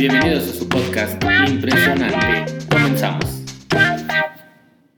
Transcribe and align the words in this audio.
Bienvenidos 0.00 0.48
a 0.48 0.52
su 0.54 0.66
podcast 0.66 1.22
impresionante. 1.46 2.50
Comenzamos. 2.70 3.44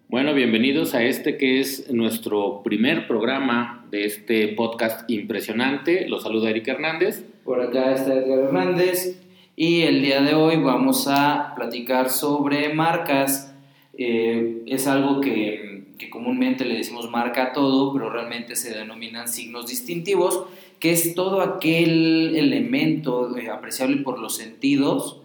Bueno, 0.09 0.33
bienvenidos 0.33 0.95
a 0.95 1.03
este 1.03 1.37
que 1.37 1.59
es 1.59 1.91
nuestro 1.91 2.63
primer 2.63 3.09
programa 3.09 3.85
de 3.91 4.05
este 4.05 4.47
podcast 4.47 5.11
impresionante. 5.11 6.09
Los 6.09 6.23
saluda 6.23 6.51
Eric 6.51 6.69
Hernández. 6.69 7.25
Por 7.43 7.61
acá 7.61 7.93
está 7.93 8.15
Edgar 8.15 8.45
Hernández 8.45 9.21
y 9.57 9.81
el 9.83 10.03
día 10.03 10.23
de 10.23 10.35
hoy 10.35 10.59
vamos 10.59 11.09
a 11.09 11.53
platicar 11.57 12.09
sobre 12.09 12.73
marcas. 12.73 13.53
Eh, 13.99 14.63
es 14.67 14.87
algo 14.87 15.21
que, 15.21 15.72
que 15.99 16.11
comúnmente 16.11 16.65
le 16.65 16.77
decimos 16.77 17.11
marca 17.11 17.45
a 17.45 17.53
todo, 17.53 17.93
pero 17.93 18.11
realmente 18.11 18.57
se 18.57 18.77
denominan 18.77 19.29
signos 19.29 19.67
distintivos 19.67 20.47
que 20.83 20.91
es 20.91 21.15
todo 21.15 21.43
aquel 21.43 22.35
elemento 22.35 23.37
eh, 23.37 23.49
apreciable 23.51 23.99
por 23.99 24.19
los 24.19 24.37
sentidos 24.37 25.21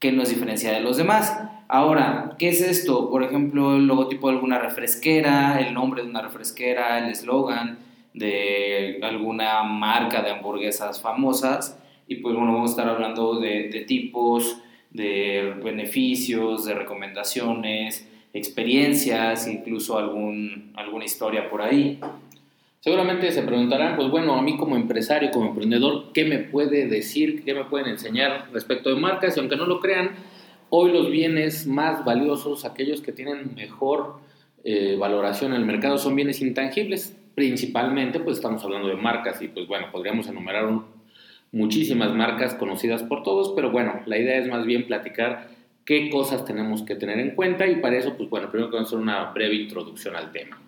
que 0.00 0.10
nos 0.10 0.28
diferencia 0.28 0.72
de 0.72 0.80
los 0.80 0.96
demás. 0.96 1.38
Ahora, 1.68 2.34
¿qué 2.36 2.48
es 2.48 2.60
esto? 2.60 3.08
Por 3.08 3.22
ejemplo, 3.22 3.76
el 3.76 3.86
logotipo 3.86 4.26
de 4.26 4.34
alguna 4.34 4.58
refresquera, 4.58 5.60
el 5.60 5.72
nombre 5.72 6.02
de 6.02 6.08
una 6.08 6.22
refresquera, 6.22 6.98
el 6.98 7.12
eslogan 7.12 7.78
de 8.12 8.98
alguna 9.04 9.62
marca 9.62 10.20
de 10.20 10.32
hamburguesas 10.32 11.00
famosas. 11.00 11.78
Y 12.08 12.16
pues 12.16 12.34
bueno, 12.34 12.52
vamos 12.52 12.70
a 12.70 12.72
estar 12.72 12.88
hablando 12.88 13.38
de, 13.38 13.68
de 13.68 13.80
tipos, 13.82 14.58
de 14.90 15.54
beneficios, 15.62 16.64
de 16.64 16.74
recomendaciones, 16.74 18.08
experiencias, 18.32 19.46
incluso 19.48 19.98
algún, 19.98 20.72
alguna 20.76 21.04
historia 21.04 21.48
por 21.48 21.62
ahí. 21.62 21.98
Seguramente 22.80 23.32
se 23.32 23.42
preguntarán, 23.42 23.96
pues 23.96 24.08
bueno, 24.08 24.34
a 24.34 24.42
mí 24.42 24.56
como 24.56 24.76
empresario, 24.76 25.30
como 25.30 25.48
emprendedor, 25.48 26.12
¿qué 26.12 26.24
me 26.24 26.38
puede 26.38 26.86
decir, 26.86 27.44
qué 27.44 27.52
me 27.52 27.64
pueden 27.64 27.88
enseñar 27.88 28.48
respecto 28.52 28.88
de 28.88 29.00
marcas? 29.00 29.36
Y 29.36 29.40
aunque 29.40 29.56
no 29.56 29.66
lo 29.66 29.80
crean, 29.80 30.10
hoy 30.70 30.92
los 30.92 31.10
bienes 31.10 31.66
más 31.66 32.04
valiosos, 32.04 32.64
aquellos 32.64 33.00
que 33.00 33.12
tienen 33.12 33.54
mejor 33.56 34.20
eh, 34.64 34.96
valoración 34.98 35.52
en 35.52 35.60
el 35.60 35.66
mercado, 35.66 35.98
son 35.98 36.14
bienes 36.14 36.40
intangibles. 36.40 37.16
Principalmente, 37.34 38.20
pues 38.20 38.36
estamos 38.36 38.62
hablando 38.64 38.88
de 38.88 38.96
marcas 38.96 39.42
y 39.42 39.48
pues 39.48 39.66
bueno, 39.66 39.86
podríamos 39.90 40.28
enumerar 40.28 40.68
muchísimas 41.50 42.14
marcas 42.14 42.54
conocidas 42.54 43.02
por 43.02 43.22
todos, 43.22 43.52
pero 43.56 43.70
bueno, 43.70 44.00
la 44.06 44.18
idea 44.18 44.38
es 44.38 44.48
más 44.48 44.64
bien 44.66 44.86
platicar 44.86 45.48
qué 45.88 46.10
cosas 46.10 46.44
tenemos 46.44 46.82
que 46.82 46.96
tener 46.96 47.18
en 47.18 47.30
cuenta 47.30 47.66
y 47.66 47.76
para 47.76 47.96
eso, 47.96 48.14
pues 48.14 48.28
bueno, 48.28 48.50
primero 48.50 48.70
vamos 48.70 48.88
a 48.88 48.88
hacer 48.88 48.98
una 48.98 49.24
breve 49.32 49.54
introducción 49.54 50.14
al 50.16 50.30
tema. 50.32 50.60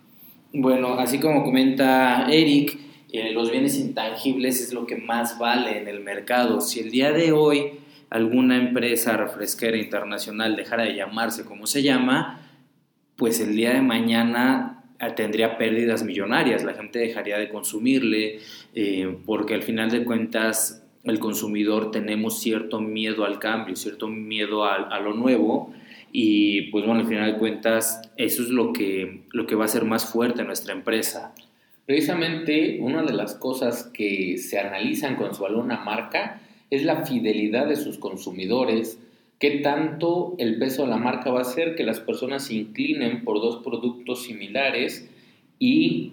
Bueno, 0.51 0.95
así 0.95 1.21
como 1.21 1.45
comenta 1.45 2.27
Eric, 2.31 2.79
eh, 3.13 3.31
los 3.31 3.51
bienes 3.51 3.79
intangibles 3.79 4.63
es 4.63 4.73
lo 4.73 4.87
que 4.87 4.97
más 4.97 5.39
vale 5.39 5.77
en 5.77 5.89
el 5.89 6.01
mercado. 6.01 6.63
Si 6.63 6.81
el 6.81 6.91
día 6.91 7.13
de 7.13 7.33
hoy 7.33 7.81
alguna 8.09 8.57
empresa 8.57 9.19
refresquera 9.19 9.77
internacional 9.77 10.57
dejara 10.57 10.85
de 10.85 10.95
llamarse 10.95 11.45
como 11.45 11.67
se 11.67 11.83
llama, 11.83 12.41
pues 13.17 13.41
el 13.41 13.55
día 13.55 13.75
de 13.75 13.83
mañana 13.83 14.85
ah, 15.01 15.15
tendría 15.15 15.59
pérdidas 15.59 16.03
millonarias, 16.03 16.65
la 16.65 16.73
gente 16.73 16.99
dejaría 16.99 17.37
de 17.37 17.51
consumirle, 17.51 18.39
eh, 18.75 19.19
porque 19.27 19.53
al 19.53 19.65
final 19.65 19.91
de 19.91 20.03
cuentas 20.03 20.83
el 21.05 21.19
consumidor 21.19 21.91
tenemos 21.91 22.41
cierto 22.41 22.81
miedo 22.81 23.25
al 23.25 23.39
cambio, 23.39 23.77
cierto 23.77 24.09
miedo 24.09 24.65
a, 24.65 25.01
lo 25.01 25.15
nuevo, 25.15 25.73
y 26.13 26.63
pues 26.71 26.85
bueno, 26.85 27.01
al 27.01 27.07
final 27.07 27.33
de 27.33 27.39
cuentas, 27.39 28.03
eso 28.17 28.43
es 28.43 28.49
lo 28.49 28.73
que, 28.73 29.23
lo 29.33 29.47
que 29.47 29.55
va 29.55 29.65
a 29.65 29.69
ser 29.69 29.85
más 29.85 30.05
fuerte 30.05 30.43
en 30.43 30.49
nuestra 30.49 30.73
empresa. 30.75 31.35
Precisamente 31.87 32.79
una 32.81 33.03
de 33.03 33.13
las 33.13 33.35
cosas 33.35 33.85
que 33.93 34.37
se 34.39 34.59
analizan 34.59 35.17
con 35.17 35.35
su 35.35 35.45
una 35.45 35.81
marca 35.81 36.41
es 36.71 36.85
la 36.85 37.05
fidelidad 37.05 37.67
de 37.67 37.77
sus 37.77 37.99
consumidores, 37.99 39.01
qué 39.39 39.59
tanto 39.59 40.35
el 40.39 40.59
peso 40.59 40.83
de 40.83 40.91
la 40.91 40.99
marca 40.99 41.31
va 41.31 41.39
a 41.39 41.43
hacer 41.43 41.75
que 41.75 41.83
las 41.83 41.99
personas 41.99 42.47
se 42.47 42.55
inclinen 42.55 43.25
por 43.25 43.41
dos 43.41 43.63
productos 43.65 44.25
similares 44.25 45.11
y 45.59 46.13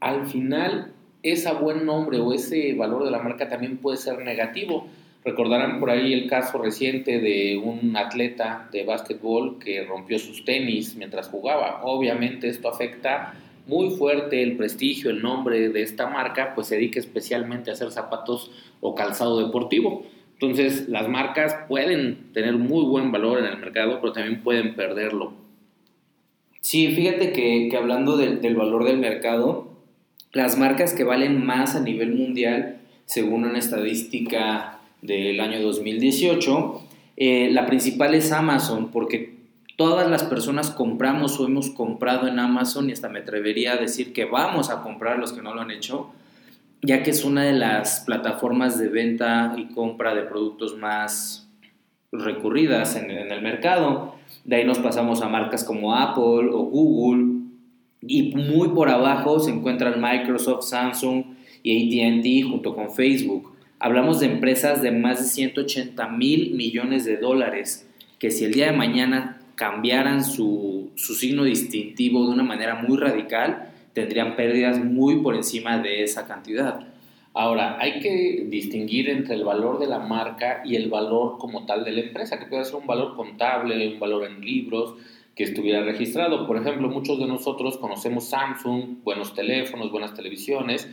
al 0.00 0.26
final 0.26 0.92
ese 1.32 1.52
buen 1.52 1.84
nombre 1.86 2.18
o 2.18 2.32
ese 2.32 2.74
valor 2.74 3.04
de 3.04 3.10
la 3.10 3.18
marca 3.18 3.48
también 3.48 3.78
puede 3.78 3.96
ser 3.96 4.18
negativo 4.18 4.86
Recordarán 5.24 5.80
por 5.80 5.90
ahí 5.90 6.12
el 6.12 6.28
caso 6.28 6.56
reciente 6.56 7.20
de 7.20 7.60
un 7.62 7.96
atleta 7.96 8.68
de 8.72 8.84
básquetbol 8.84 9.58
que 9.58 9.84
rompió 9.84 10.18
sus 10.18 10.44
tenis 10.44 10.94
mientras 10.96 11.28
jugaba. 11.28 11.82
Obviamente 11.82 12.48
esto 12.48 12.68
afecta 12.68 13.34
muy 13.66 13.90
fuerte 13.90 14.42
el 14.42 14.56
prestigio, 14.56 15.10
el 15.10 15.20
nombre 15.20 15.68
de 15.68 15.82
esta 15.82 16.06
marca, 16.06 16.54
pues 16.54 16.68
se 16.68 16.76
dedica 16.76 17.00
especialmente 17.00 17.68
a 17.68 17.74
hacer 17.74 17.90
zapatos 17.90 18.50
o 18.80 18.94
calzado 18.94 19.44
deportivo. 19.44 20.06
Entonces 20.34 20.88
las 20.88 21.08
marcas 21.08 21.54
pueden 21.68 22.32
tener 22.32 22.56
muy 22.56 22.84
buen 22.84 23.12
valor 23.12 23.40
en 23.40 23.46
el 23.46 23.58
mercado, 23.58 24.00
pero 24.00 24.14
también 24.14 24.42
pueden 24.42 24.76
perderlo. 24.76 25.34
Sí, 26.62 26.88
fíjate 26.94 27.32
que, 27.32 27.70
hablando 27.76 28.16
del 28.16 28.56
valor 28.56 28.84
del 28.84 28.98
mercado, 28.98 29.67
las 30.32 30.58
marcas 30.58 30.92
que 30.92 31.04
valen 31.04 31.44
más 31.44 31.74
a 31.74 31.80
nivel 31.80 32.14
mundial, 32.14 32.78
según 33.06 33.44
una 33.44 33.58
estadística 33.58 34.78
del 35.02 35.40
año 35.40 35.60
2018. 35.60 36.82
Eh, 37.16 37.50
la 37.52 37.66
principal 37.66 38.14
es 38.14 38.32
Amazon, 38.32 38.90
porque 38.90 39.38
todas 39.76 40.08
las 40.10 40.24
personas 40.24 40.70
compramos 40.70 41.38
o 41.40 41.46
hemos 41.46 41.70
comprado 41.70 42.28
en 42.28 42.38
Amazon 42.38 42.88
y 42.88 42.92
hasta 42.92 43.08
me 43.08 43.20
atrevería 43.20 43.74
a 43.74 43.76
decir 43.76 44.12
que 44.12 44.24
vamos 44.24 44.70
a 44.70 44.82
comprar 44.82 45.18
los 45.18 45.32
que 45.32 45.42
no 45.42 45.54
lo 45.54 45.62
han 45.62 45.70
hecho, 45.70 46.10
ya 46.82 47.02
que 47.02 47.10
es 47.10 47.24
una 47.24 47.44
de 47.44 47.54
las 47.54 48.00
plataformas 48.00 48.78
de 48.78 48.88
venta 48.88 49.54
y 49.56 49.66
compra 49.66 50.14
de 50.14 50.22
productos 50.22 50.76
más 50.76 51.48
recurridas 52.12 52.96
en, 52.96 53.10
en 53.10 53.32
el 53.32 53.42
mercado. 53.42 54.14
De 54.44 54.56
ahí 54.56 54.64
nos 54.64 54.78
pasamos 54.78 55.22
a 55.22 55.28
marcas 55.28 55.64
como 55.64 55.94
Apple 55.94 56.50
o 56.52 56.64
Google 56.64 57.27
y 58.02 58.34
muy 58.34 58.68
por 58.68 58.88
abajo 58.88 59.40
se 59.40 59.50
encuentran 59.50 60.00
Microsoft, 60.00 60.64
Samsung 60.64 61.24
y 61.62 62.00
ATT 62.00 62.50
junto 62.50 62.74
con 62.74 62.94
Facebook. 62.94 63.52
Hablamos 63.78 64.20
de 64.20 64.26
empresas 64.26 64.82
de 64.82 64.90
más 64.90 65.20
de 65.20 65.26
180 65.26 66.08
mil 66.08 66.54
millones 66.54 67.04
de 67.04 67.16
dólares 67.16 67.88
que 68.18 68.30
si 68.30 68.44
el 68.44 68.52
día 68.52 68.72
de 68.72 68.76
mañana 68.76 69.40
cambiaran 69.54 70.24
su, 70.24 70.90
su 70.96 71.14
signo 71.14 71.44
distintivo 71.44 72.26
de 72.26 72.32
una 72.32 72.42
manera 72.42 72.76
muy 72.76 72.96
radical, 72.96 73.70
tendrían 73.92 74.36
pérdidas 74.36 74.82
muy 74.82 75.16
por 75.16 75.34
encima 75.34 75.78
de 75.78 76.02
esa 76.02 76.26
cantidad. 76.26 76.80
Ahora, 77.34 77.76
hay 77.78 78.00
que 78.00 78.46
distinguir 78.48 79.08
entre 79.10 79.36
el 79.36 79.44
valor 79.44 79.78
de 79.78 79.86
la 79.86 80.00
marca 80.00 80.62
y 80.64 80.74
el 80.74 80.88
valor 80.88 81.38
como 81.38 81.66
tal 81.66 81.84
de 81.84 81.92
la 81.92 82.00
empresa, 82.00 82.38
que 82.38 82.46
puede 82.46 82.64
ser 82.64 82.76
un 82.76 82.86
valor 82.86 83.14
contable, 83.14 83.92
un 83.92 84.00
valor 84.00 84.24
en 84.24 84.40
libros, 84.40 84.94
que 85.38 85.44
estuviera 85.44 85.84
registrado. 85.84 86.48
Por 86.48 86.56
ejemplo, 86.56 86.88
muchos 86.88 87.20
de 87.20 87.26
nosotros 87.26 87.78
conocemos 87.78 88.28
Samsung, 88.28 89.04
buenos 89.04 89.34
teléfonos, 89.34 89.92
buenas 89.92 90.12
televisiones, 90.12 90.90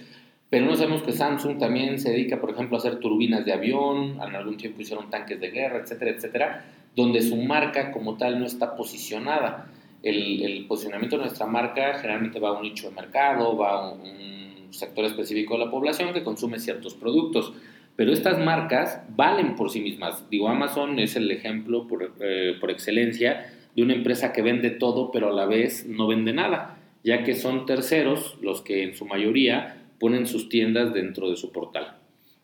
pero 0.51 0.67
no 0.67 0.75
sabemos 0.75 1.01
que 1.01 1.13
Samsung 1.13 1.57
también 1.57 1.99
se 1.99 2.11
dedica, 2.11 2.39
por 2.39 2.51
ejemplo, 2.51 2.77
a 2.77 2.79
hacer 2.79 2.99
turbinas 2.99 3.43
de 3.43 3.53
avión, 3.53 4.19
en 4.21 4.35
algún 4.35 4.55
tiempo 4.55 4.83
hicieron 4.83 5.09
tanques 5.09 5.41
de 5.41 5.49
guerra, 5.49 5.79
etcétera, 5.79 6.11
etcétera, 6.11 6.65
donde 6.95 7.23
su 7.23 7.37
marca 7.37 7.91
como 7.91 8.17
tal 8.17 8.39
no 8.39 8.45
está 8.45 8.75
posicionada. 8.75 9.71
El, 10.03 10.43
el 10.43 10.67
posicionamiento 10.67 11.17
de 11.17 11.23
nuestra 11.23 11.47
marca 11.47 11.95
generalmente 11.95 12.39
va 12.39 12.49
a 12.49 12.53
un 12.53 12.61
nicho 12.61 12.87
de 12.87 12.95
mercado, 12.95 13.57
va 13.57 13.71
a 13.71 13.93
un, 13.93 14.67
sector 14.69 15.05
específico 15.05 15.57
de 15.57 15.65
la 15.65 15.71
población 15.71 16.13
que 16.13 16.21
consume 16.21 16.59
ciertos 16.59 16.93
productos. 16.93 17.51
Pero 17.95 18.11
estas 18.11 18.37
marcas 18.37 19.01
valen 19.09 19.55
por 19.55 19.71
sí 19.71 19.79
mismas. 19.79 20.29
Digo, 20.29 20.49
Amazon 20.49 20.99
es 20.99 21.15
el 21.15 21.31
ejemplo 21.31 21.87
por, 21.87 22.13
eh, 22.19 22.57
por 22.59 22.69
excelencia 22.69 23.45
de 23.75 23.83
una 23.83 23.93
empresa 23.93 24.33
que 24.33 24.41
vende 24.41 24.69
todo, 24.69 25.11
pero 25.11 25.29
a 25.29 25.33
la 25.33 25.45
vez 25.45 25.85
no 25.87 26.07
vende 26.07 26.33
nada, 26.33 26.77
ya 27.03 27.23
que 27.23 27.35
son 27.35 27.65
terceros 27.65 28.37
los 28.41 28.61
que 28.61 28.83
en 28.83 28.95
su 28.95 29.05
mayoría 29.05 29.85
ponen 29.99 30.25
sus 30.25 30.49
tiendas 30.49 30.93
dentro 30.93 31.29
de 31.29 31.35
su 31.35 31.51
portal. 31.51 31.97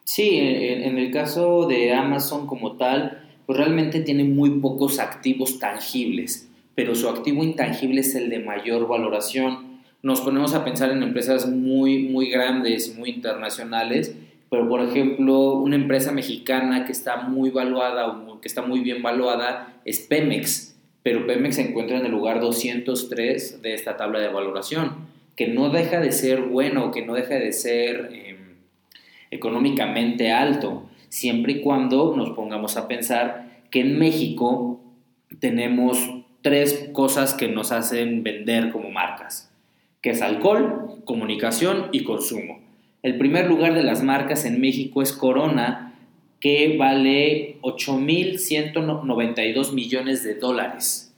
Sí, 0.04 0.38
en, 0.40 0.98
el 0.98 1.12
caso 1.12 1.68
de 1.68 1.94
Amazon 1.94 2.48
como 2.48 2.74
tal, 2.74 3.24
pues 3.46 3.58
realmente 3.58 4.02
tiene 4.02 4.24
muy 4.24 4.50
pocos 4.60 5.00
activos 5.00 5.60
tangibles, 5.60 6.50
pero 6.76 6.96
su 6.96 7.08
activo 7.08 7.44
intangible 7.44 8.02
es 8.02 8.16
el 8.16 8.30
de 8.30 8.40
mayor 8.40 8.88
valoración. 8.88 9.80
Nos 10.04 10.22
ponemos 10.22 10.54
a 10.54 10.66
pensar 10.66 10.92
en 10.92 11.04
empresas 11.04 11.48
muy, 11.48 12.04
muy 12.04 12.30
grandes 12.30 12.98
muy 12.98 13.12
internacionales, 13.12 14.16
pero 14.50 14.68
por 14.68 14.82
ejemplo, 14.82 15.54
una 15.54 15.76
empresa 15.76 16.12
mexicana 16.12 16.86
que 16.86 16.92
está 16.92 17.22
muy 17.22 17.52
valuada 17.52 18.08
o 18.08 18.42
que 18.42 18.48
está 18.48 18.64
muy 18.64 18.82
bien 18.82 19.02
valuada 19.02 19.80
es 19.86 20.00
Pemex, 20.00 20.71
pero 21.04 21.26
Pemex 21.26 21.56
se 21.56 21.70
encuentra 21.70 21.98
en 21.98 22.06
el 22.06 22.12
lugar 22.12 22.40
203 22.40 23.62
de 23.62 23.74
esta 23.74 23.98
tabla 23.98 24.20
de 24.20 24.30
valoración 24.30 25.12
que 25.36 25.48
no 25.48 25.70
deja 25.70 26.00
de 26.00 26.12
ser 26.12 26.42
bueno, 26.42 26.92
que 26.92 27.06
no 27.06 27.14
deja 27.14 27.36
de 27.36 27.52
ser 27.52 28.12
em, 28.14 28.38
económicamente 29.32 30.32
alto, 30.32 30.90
siempre 31.10 31.54
y 31.54 31.62
cuando 31.62 32.16
nos 32.16 32.32
pongamos 32.32 32.78
a 32.78 32.88
pensar 32.88 33.64
que 33.72 33.82
en 33.82 33.98
México 33.98 34.82
tenemos 35.40 35.98
tres 36.42 36.90
cosas 36.94 37.34
que 37.34 37.48
nos 37.48 37.72
hacen 37.72 38.24
vender 38.24 38.72
como 38.72 38.92
marcas, 38.92 39.52
que 40.02 40.12
es 40.12 40.22
alcohol, 40.22 41.02
comunicación 41.06 41.88
y 41.92 42.04
consumo. 42.04 42.60
El 43.02 43.18
primer 43.18 43.48
lugar 43.48 43.74
de 43.74 43.84
las 43.84 44.04
marcas 44.04 44.46
en 44.46 44.62
México 44.62 45.02
es 45.02 45.14
Corona, 45.14 45.91
que 46.42 46.76
vale 46.78 47.56
8.192 47.62 49.72
millones 49.72 50.26
de 50.26 50.36
dólares. 50.36 51.16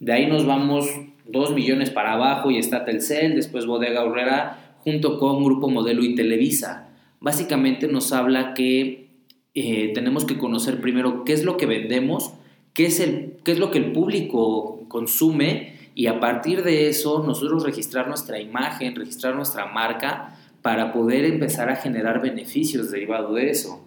De 0.00 0.12
ahí 0.12 0.26
nos 0.26 0.44
vamos 0.44 0.86
2 1.26 1.54
millones 1.54 1.90
para 1.90 2.12
abajo 2.12 2.50
y 2.50 2.58
está 2.58 2.84
Telcel, 2.84 3.36
después 3.36 3.64
Bodega 3.64 4.04
Urrera, 4.04 4.76
junto 4.80 5.18
con 5.18 5.42
Grupo 5.42 5.70
Modelo 5.70 6.04
y 6.04 6.14
Televisa. 6.14 6.90
Básicamente 7.20 7.88
nos 7.88 8.12
habla 8.12 8.52
que 8.52 9.08
eh, 9.54 9.92
tenemos 9.94 10.24
que 10.24 10.36
conocer 10.36 10.80
primero 10.80 11.24
qué 11.24 11.32
es 11.32 11.44
lo 11.44 11.56
que 11.56 11.66
vendemos, 11.66 12.34
qué 12.74 12.86
es, 12.86 13.00
el, 13.00 13.36
qué 13.44 13.52
es 13.52 13.58
lo 13.58 13.70
que 13.70 13.78
el 13.78 13.92
público 13.92 14.84
consume 14.88 15.74
y 15.94 16.08
a 16.08 16.18
partir 16.18 16.64
de 16.64 16.88
eso 16.88 17.22
nosotros 17.24 17.62
registrar 17.62 18.08
nuestra 18.08 18.40
imagen, 18.40 18.96
registrar 18.96 19.36
nuestra 19.36 19.66
marca 19.66 20.36
para 20.60 20.92
poder 20.92 21.24
empezar 21.24 21.70
a 21.70 21.76
generar 21.76 22.20
beneficios 22.20 22.90
derivados 22.90 23.36
de 23.36 23.50
eso. 23.50 23.80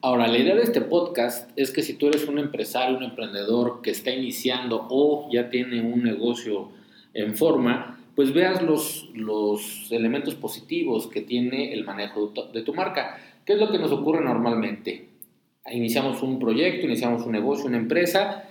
Ahora, 0.00 0.28
la 0.28 0.38
idea 0.38 0.54
de 0.54 0.62
este 0.62 0.80
podcast 0.80 1.50
es 1.56 1.72
que 1.72 1.82
si 1.82 1.94
tú 1.94 2.06
eres 2.06 2.28
un 2.28 2.38
empresario, 2.38 2.96
un 2.96 3.02
emprendedor 3.02 3.82
que 3.82 3.90
está 3.90 4.12
iniciando 4.12 4.86
o 4.88 5.28
ya 5.32 5.50
tiene 5.50 5.80
un 5.80 6.04
negocio 6.04 6.68
en 7.14 7.34
forma, 7.34 7.98
pues 8.14 8.32
veas 8.32 8.62
los, 8.62 9.08
los 9.14 9.90
elementos 9.90 10.36
positivos 10.36 11.08
que 11.08 11.22
tiene 11.22 11.72
el 11.72 11.84
manejo 11.84 12.32
de 12.52 12.62
tu 12.62 12.74
marca. 12.74 13.18
¿Qué 13.44 13.54
es 13.54 13.58
lo 13.58 13.72
que 13.72 13.78
nos 13.78 13.90
ocurre 13.90 14.22
normalmente? 14.22 15.08
Iniciamos 15.68 16.22
un 16.22 16.38
proyecto, 16.38 16.86
iniciamos 16.86 17.26
un 17.26 17.32
negocio, 17.32 17.66
una 17.66 17.78
empresa 17.78 18.44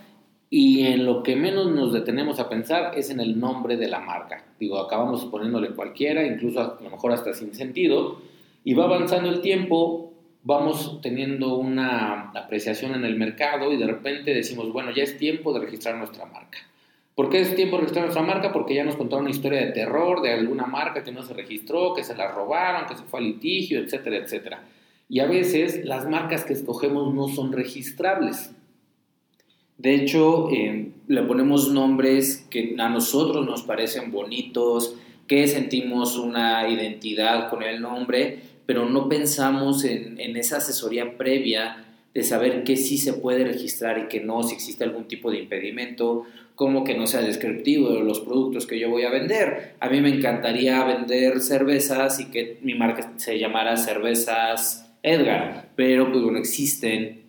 y 0.49 0.85
en 0.87 1.05
lo 1.05 1.23
que 1.23 1.37
menos 1.37 1.71
nos 1.71 1.93
detenemos 1.93 2.41
a 2.41 2.49
pensar 2.49 2.91
es 2.97 3.09
en 3.09 3.21
el 3.21 3.39
nombre 3.39 3.77
de 3.77 3.87
la 3.87 4.01
marca. 4.01 4.43
Digo, 4.59 4.79
acabamos 4.79 5.23
poniéndole 5.23 5.69
cualquiera, 5.69 6.27
incluso 6.27 6.59
a 6.59 6.77
lo 6.83 6.89
mejor 6.89 7.13
hasta 7.13 7.33
sin 7.33 7.53
sentido, 7.53 8.21
y 8.65 8.73
va 8.73 8.83
avanzando 8.83 9.29
el 9.29 9.39
tiempo, 9.39 10.06
vamos 10.47 11.01
teniendo 11.01 11.57
una 11.57 12.31
apreciación 12.31 12.95
en 12.95 13.03
el 13.03 13.17
mercado 13.17 13.73
y 13.73 13.77
de 13.77 13.85
repente 13.85 14.33
decimos, 14.33 14.71
bueno, 14.71 14.91
ya 14.95 15.03
es 15.03 15.17
tiempo 15.17 15.51
de 15.51 15.59
registrar 15.59 15.97
nuestra 15.97 16.25
marca. 16.25 16.59
¿Por 17.15 17.29
qué 17.29 17.41
es 17.41 17.53
tiempo 17.53 17.75
de 17.75 17.81
registrar 17.81 18.05
nuestra 18.05 18.23
marca? 18.23 18.53
Porque 18.53 18.73
ya 18.73 18.85
nos 18.85 18.95
contaron 18.95 19.25
una 19.25 19.35
historia 19.35 19.59
de 19.59 19.73
terror 19.73 20.21
de 20.21 20.31
alguna 20.31 20.65
marca 20.65 21.03
que 21.03 21.11
no 21.11 21.21
se 21.21 21.33
registró, 21.33 21.93
que 21.93 22.05
se 22.05 22.15
la 22.15 22.31
robaron, 22.31 22.87
que 22.87 22.95
se 22.95 23.03
fue 23.03 23.19
a 23.19 23.23
litigio, 23.23 23.79
etcétera, 23.79 24.15
etcétera. 24.15 24.63
Y 25.09 25.19
a 25.19 25.25
veces 25.25 25.83
las 25.83 26.07
marcas 26.07 26.45
que 26.45 26.53
escogemos 26.53 27.13
no 27.13 27.27
son 27.27 27.51
registrables. 27.51 28.51
De 29.77 29.95
hecho, 29.95 30.49
eh, 30.49 30.91
le 31.07 31.23
ponemos 31.23 31.73
nombres 31.73 32.47
que 32.49 32.73
a 32.79 32.87
nosotros 32.87 33.45
nos 33.45 33.63
parecen 33.63 34.13
bonitos, 34.13 34.95
que 35.27 35.45
sentimos 35.49 36.17
una 36.17 36.69
identidad 36.69 37.49
con 37.49 37.63
el 37.63 37.81
nombre, 37.81 38.39
pero 38.67 38.87
no 38.87 39.09
pensamos 39.09 39.83
en, 39.85 40.19
esa 40.37 40.57
asesoría 40.57 41.17
previa 41.17 41.85
de 42.13 42.23
saber 42.23 42.63
qué 42.63 42.75
sí 42.75 42.97
se 42.97 43.13
puede 43.13 43.45
registrar 43.45 43.97
y 43.97 44.07
qué 44.09 44.19
no, 44.19 44.43
si 44.43 44.53
existe 44.53 44.83
algún 44.83 45.07
tipo 45.07 45.31
de 45.31 45.39
impedimento, 45.39 46.25
como 46.53 46.83
que 46.83 46.97
no 46.97 47.07
sea 47.07 47.21
descriptivo 47.21 47.93
de 47.93 48.03
los 48.03 48.19
productos 48.19 48.67
que 48.67 48.77
yo 48.77 48.89
voy 48.89 49.03
a 49.03 49.09
vender. 49.09 49.75
A 49.79 49.89
mí 49.89 50.01
me 50.01 50.09
encantaría 50.09 50.83
vender 50.83 51.39
cervezas 51.39 52.19
y 52.19 52.25
que 52.25 52.59
mi 52.61 52.75
marca 52.75 53.13
se 53.15 53.39
llamara 53.39 53.77
Cervezas 53.77 54.91
Edgar, 55.01 55.69
pero 55.75 56.11
pues 56.11 56.23
bueno, 56.23 56.39
existen 56.39 57.21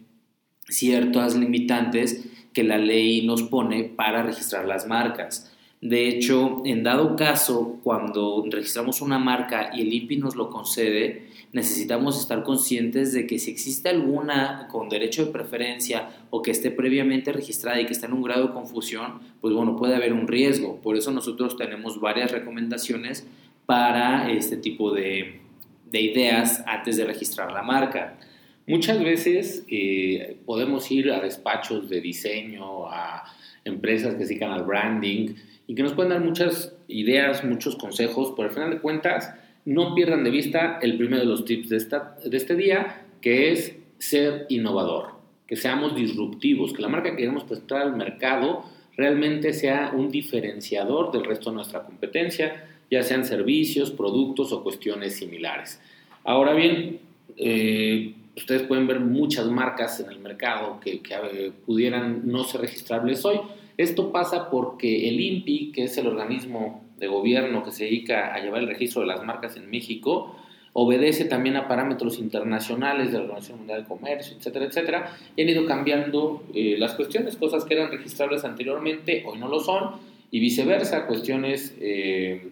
ciertas 0.69 1.37
limitantes 1.37 2.25
que 2.53 2.65
la 2.65 2.79
ley 2.79 3.25
nos 3.25 3.45
pone 3.45 3.85
para 3.85 4.25
registrar 4.25 4.67
las 4.67 4.89
marcas. 4.89 5.55
De 5.81 6.09
hecho, 6.09 6.63
en 6.65 6.83
dado 6.83 7.15
caso, 7.15 7.79
cuando 7.85 8.45
registramos 8.51 9.01
una 9.01 9.19
marca 9.19 9.71
y 9.73 9.83
el 9.83 9.93
INPI 9.93 10.17
nos 10.17 10.35
lo 10.35 10.51
concede, 10.51 11.29
necesitamos 11.53 12.19
estar 12.19 12.43
conscientes 12.43 13.13
de 13.13 13.29
que 13.29 13.39
si 13.39 13.53
existe 13.53 13.89
alguna 13.89 14.67
con 14.73 14.89
derecho 14.89 15.27
de 15.27 15.31
preferencia 15.31 16.09
o 16.31 16.43
que 16.43 16.51
esté 16.51 16.73
previamente 16.73 17.33
registrada 17.33 17.81
y 17.81 17.87
que 17.87 17.93
está 17.93 18.07
en 18.07 18.15
un 18.15 18.23
grado 18.23 18.49
de 18.49 18.53
confusión, 18.55 19.21
pues 19.41 19.55
bueno, 19.55 19.77
puede 19.77 19.95
haber 19.95 20.13
un 20.13 20.27
riesgo. 20.27 20.81
Por 20.81 20.97
eso 20.97 21.13
nosotros 21.13 21.57
tenemos 21.57 22.01
varias 22.01 22.33
recomendaciones 22.33 23.25
para 23.65 24.33
este 24.33 24.57
tipo 24.57 24.93
de, 24.93 25.43
de 25.91 26.01
ideas 26.01 26.65
antes 26.67 26.97
de 26.97 27.05
registrar 27.05 27.53
la 27.53 27.63
marca. 27.63 28.19
Muchas 28.67 29.03
veces 29.03 29.65
eh, 29.69 30.39
podemos 30.45 30.91
ir 30.91 31.13
a 31.13 31.21
despachos 31.21 31.89
de 31.89 32.01
diseño, 32.01 32.87
a 32.87 33.25
empresas 33.65 34.17
que 34.17 34.27
se 34.27 34.45
al 34.45 34.65
branding 34.65 35.35
y 35.69 35.75
que 35.77 35.85
nos 35.85 35.93
pueden 35.93 36.11
dar 36.11 36.25
muchas 36.25 36.75
ideas, 36.89 37.45
muchos 37.45 37.77
consejos, 37.77 38.33
pero 38.35 38.49
al 38.49 38.55
final 38.55 38.71
de 38.71 38.79
cuentas 38.79 39.33
no 39.65 39.95
pierdan 39.95 40.25
de 40.25 40.31
vista 40.31 40.81
el 40.83 40.97
primero 40.97 41.23
de 41.23 41.29
los 41.29 41.45
tips 41.45 41.69
de, 41.69 41.77
esta, 41.77 42.17
de 42.25 42.37
este 42.37 42.57
día, 42.57 43.05
que 43.21 43.53
es 43.53 43.77
ser 43.99 44.47
innovador, 44.49 45.11
que 45.47 45.57
seamos 45.57 45.95
disruptivos, 45.95 46.73
que 46.73 46.83
la 46.83 46.89
marca 46.89 47.11
que 47.11 47.19
queremos 47.19 47.45
presentar 47.45 47.83
al 47.83 47.95
mercado 47.95 48.65
realmente 48.97 49.53
sea 49.53 49.93
un 49.95 50.11
diferenciador 50.11 51.13
del 51.13 51.25
resto 51.25 51.51
de 51.51 51.57
nuestra 51.57 51.85
competencia, 51.85 52.65
ya 52.91 53.03
sean 53.03 53.25
servicios, 53.25 53.91
productos 53.91 54.53
o 54.53 54.65
cuestiones 54.65 55.17
similares. 55.17 55.81
Ahora 56.25 56.55
bien, 56.55 57.01
eh, 57.37 58.15
ustedes 58.37 58.63
pueden 58.63 58.87
ver 58.87 59.01
muchas 59.01 59.47
marcas 59.47 60.01
en 60.01 60.11
el 60.11 60.19
mercado 60.19 60.81
que, 60.81 61.03
eh, 61.03 61.53
pudieran 61.67 62.23
no 62.25 62.45
ser 62.45 62.63
registrables 62.63 63.25
hoy. 63.25 63.39
Esto 63.79 64.11
pasa 64.11 64.51
porque 64.51 65.09
el 65.09 65.21
INPI, 65.21 65.71
que 65.73 65.85
es 65.85 65.97
el 65.99 66.09
organismo 66.09 66.85
de 66.99 67.07
gobierno 67.07 67.63
que 67.63 67.71
se 67.71 67.85
dedica 67.85 68.35
a 68.35 68.41
llevar 68.41 68.61
el 68.63 68.67
registro 68.67 69.03
de 69.03 69.07
las 69.07 69.25
marcas 69.25 69.57
en 69.57 69.71
México, 69.71 70.35
obedece 70.73 71.25
también 71.25 71.57
a 71.57 71.69
parámetros 71.69 72.19
internacionales 72.19 73.13
de 73.13 73.19
la 73.19 73.25
Organización 73.25 73.59
Mundial 73.59 73.83
de 73.83 73.89
Comercio, 73.89 74.37
etcétera, 74.37 74.65
etcétera, 74.65 75.17
y 75.37 75.43
han 75.43 75.49
ido 75.49 75.65
cambiando 75.65 76.43
eh, 76.55 76.75
las 76.77 76.95
cuestiones, 76.95 77.37
cosas 77.37 77.65
que 77.65 77.75
eran 77.75 77.91
registrables 77.93 78.45
anteriormente, 78.45 79.25
hoy 79.25 79.39
no 79.39 79.47
lo 79.47 79.61
son, 79.61 79.93
y 80.33 80.41
viceversa, 80.41 81.07
cuestiones, 81.07 81.77
eh, 81.81 82.51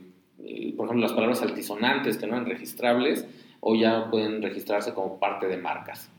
por 0.77 0.87
ejemplo, 0.87 1.07
las 1.07 1.13
palabras 1.13 1.43
altisonantes 1.43 2.19
que 2.19 2.27
no 2.29 2.35
eran 2.35 2.47
registrables, 2.47 3.27
o 3.61 3.75
ya 3.75 4.11
pueden 4.11 4.43
registrarse 4.43 4.95
como 4.95 5.19
parte 5.19 5.49
de 5.49 5.57
marcas. 5.57 6.11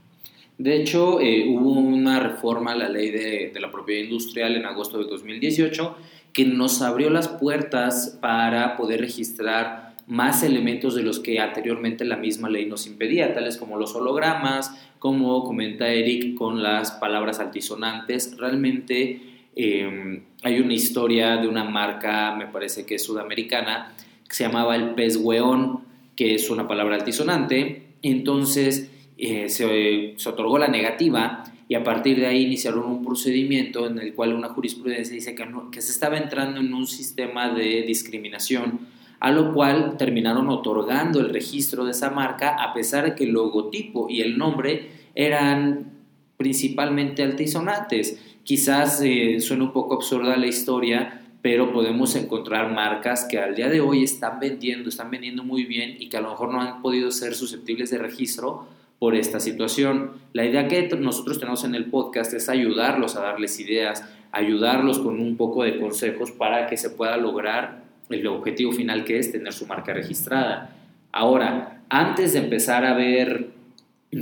De 0.57 0.75
hecho, 0.75 1.21
eh, 1.21 1.45
hubo 1.47 1.71
una 1.71 2.19
reforma 2.19 2.71
a 2.71 2.75
la 2.75 2.89
ley 2.89 3.11
de, 3.11 3.51
la 3.59 3.71
propiedad 3.71 4.03
industrial 4.03 4.55
en 4.55 4.65
agosto 4.65 4.97
de 4.97 5.05
2018 5.05 5.95
que 6.33 6.45
nos 6.45 6.81
abrió 6.81 7.09
las 7.09 7.27
puertas 7.27 8.17
para 8.21 8.75
poder 8.75 9.01
registrar 9.01 9.95
más 10.07 10.41
elementos 10.41 10.95
de 10.95 11.03
los 11.03 11.19
que 11.19 11.39
anteriormente 11.39 12.05
la 12.05 12.15
misma 12.15 12.49
ley 12.49 12.65
nos 12.65 12.87
impedía, 12.87 13.33
tales 13.33 13.57
como 13.57 13.77
los 13.77 13.93
hologramas, 13.95 14.71
como 14.99 15.43
comenta 15.43 15.89
Eric 15.89 16.35
con 16.35 16.63
las 16.63 16.91
palabras 16.91 17.39
altisonantes. 17.39 18.35
Realmente 18.37 19.21
em, 19.55 20.23
hay 20.43 20.59
una 20.59 20.73
historia 20.73 21.37
de 21.37 21.47
una 21.47 21.65
marca, 21.65 22.33
me 22.35 22.47
parece 22.47 22.85
que 22.85 22.95
es 22.95 23.03
sudamericana, 23.03 23.93
que 24.27 24.35
se 24.35 24.43
llamaba 24.45 24.75
el 24.75 24.91
pez 24.91 25.17
hueón 25.17 25.85
que 26.15 26.33
es 26.33 26.49
una 26.49 26.67
palabra 26.67 26.95
altisonante, 26.95 27.83
entonces 28.01 28.89
eh, 29.17 29.49
se, 29.49 30.15
otorgó 30.29 30.57
la 30.57 30.67
negativa 30.67 31.43
y 31.67 31.75
a 31.75 31.83
partir 31.83 32.19
de 32.19 32.27
ahí 32.27 32.43
iniciaron 32.43 32.85
un 32.85 33.03
procedimiento 33.03 33.87
en 33.87 33.99
el 33.99 34.13
cual 34.13 34.33
una 34.33 34.49
jurisprudencia 34.49 35.13
dice 35.13 35.35
que, 35.35 35.45
que 35.71 35.81
se 35.81 35.91
estaba 35.91 36.17
entrando 36.17 36.59
en 36.59 36.73
un 36.73 36.87
sistema 36.87 37.49
de 37.49 37.81
discriminación, 37.81 38.79
a 39.19 39.31
lo 39.31 39.53
cual 39.53 39.97
terminaron 39.97 40.49
otorgando 40.49 41.19
el 41.19 41.29
registro 41.29 41.85
de 41.85 41.91
esa 41.91 42.11
marca 42.11 42.55
a 42.63 42.73
pesar 42.73 43.05
de 43.05 43.15
que 43.15 43.23
el 43.23 43.31
logotipo 43.31 44.07
y 44.09 44.21
el 44.21 44.37
nombre 44.37 44.89
eran 45.15 45.93
principalmente 46.37 47.23
altisonantes. 47.23 48.21
Quizás 48.43 49.01
eh, 49.03 49.39
suena 49.41 49.65
un 49.65 49.73
poco 49.73 49.95
absurda 49.95 50.37
la 50.37 50.45
historia, 50.45 51.21
pero 51.41 51.73
podemos 51.73 52.15
encontrar 52.15 52.71
marcas 52.71 53.25
que 53.29 53.39
al 53.39 53.55
día 53.55 53.67
de 53.67 53.81
hoy 53.81 54.03
están 54.03 54.39
vendiendo, 54.39 54.89
están 54.89 55.09
vendiendo 55.09 55.43
muy 55.43 55.65
bien 55.65 55.95
y 55.99 56.07
que 56.07 56.17
a 56.17 56.21
lo 56.21 56.29
mejor 56.29 56.53
no 56.53 56.61
han 56.61 56.81
podido 56.81 57.09
ser 57.11 57.33
susceptibles 57.33 57.89
de 57.89 57.97
registro 57.97 58.76
por 58.99 59.15
esta 59.15 59.39
situación. 59.39 60.11
La 60.33 60.45
idea 60.45 60.67
que 60.67 60.87
nosotros 60.99 61.39
tenemos 61.39 61.63
en 61.63 61.75
el 61.75 61.85
podcast 61.85 62.33
es 62.33 62.49
ayudarlos 62.49 63.15
a 63.15 63.21
darles 63.21 63.59
ideas, 63.59 64.03
ayudarlos 64.31 64.99
con 64.99 65.19
un 65.19 65.37
poco 65.37 65.63
de 65.63 65.79
consejos 65.79 66.31
para 66.31 66.67
que 66.67 66.77
se 66.77 66.89
pueda 66.89 67.17
lograr 67.17 67.83
el 68.09 68.25
objetivo 68.27 68.71
final 68.71 69.03
que 69.03 69.19
es 69.19 69.31
tener 69.31 69.53
su 69.53 69.67
marca 69.67 69.93
registrada. 69.93 70.75
Ahora, 71.11 71.83
antes 71.89 72.33
de 72.33 72.39
empezar 72.39 72.85
a 72.85 72.93
ver 72.93 73.49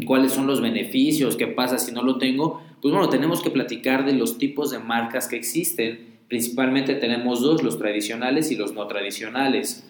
cuáles 0.06 0.34
son 0.34 0.48
los 0.48 0.62
beneficios, 0.62 1.36
qué 1.36 1.48
pasa 1.48 1.78
si 1.78 1.92
no 1.92 2.02
lo 2.02 2.18
tengo, 2.18 2.62
pues 2.82 2.94
bueno, 2.94 3.10
tenemos 3.10 3.42
que 3.42 3.50
platicar 3.50 4.06
de 4.06 4.14
los 4.14 4.38
tipos 4.38 4.72
de 4.72 4.80
marcas 4.80 5.28
que 5.28 5.36
existen 5.36 6.16
Principalmente 6.28 6.96
tenemos 6.96 7.42
dos, 7.42 7.62
los 7.62 7.78
tradicionales 7.78 8.52
y 8.52 8.56
los 8.56 8.74
no 8.74 8.88
tradicionales. 8.88 9.88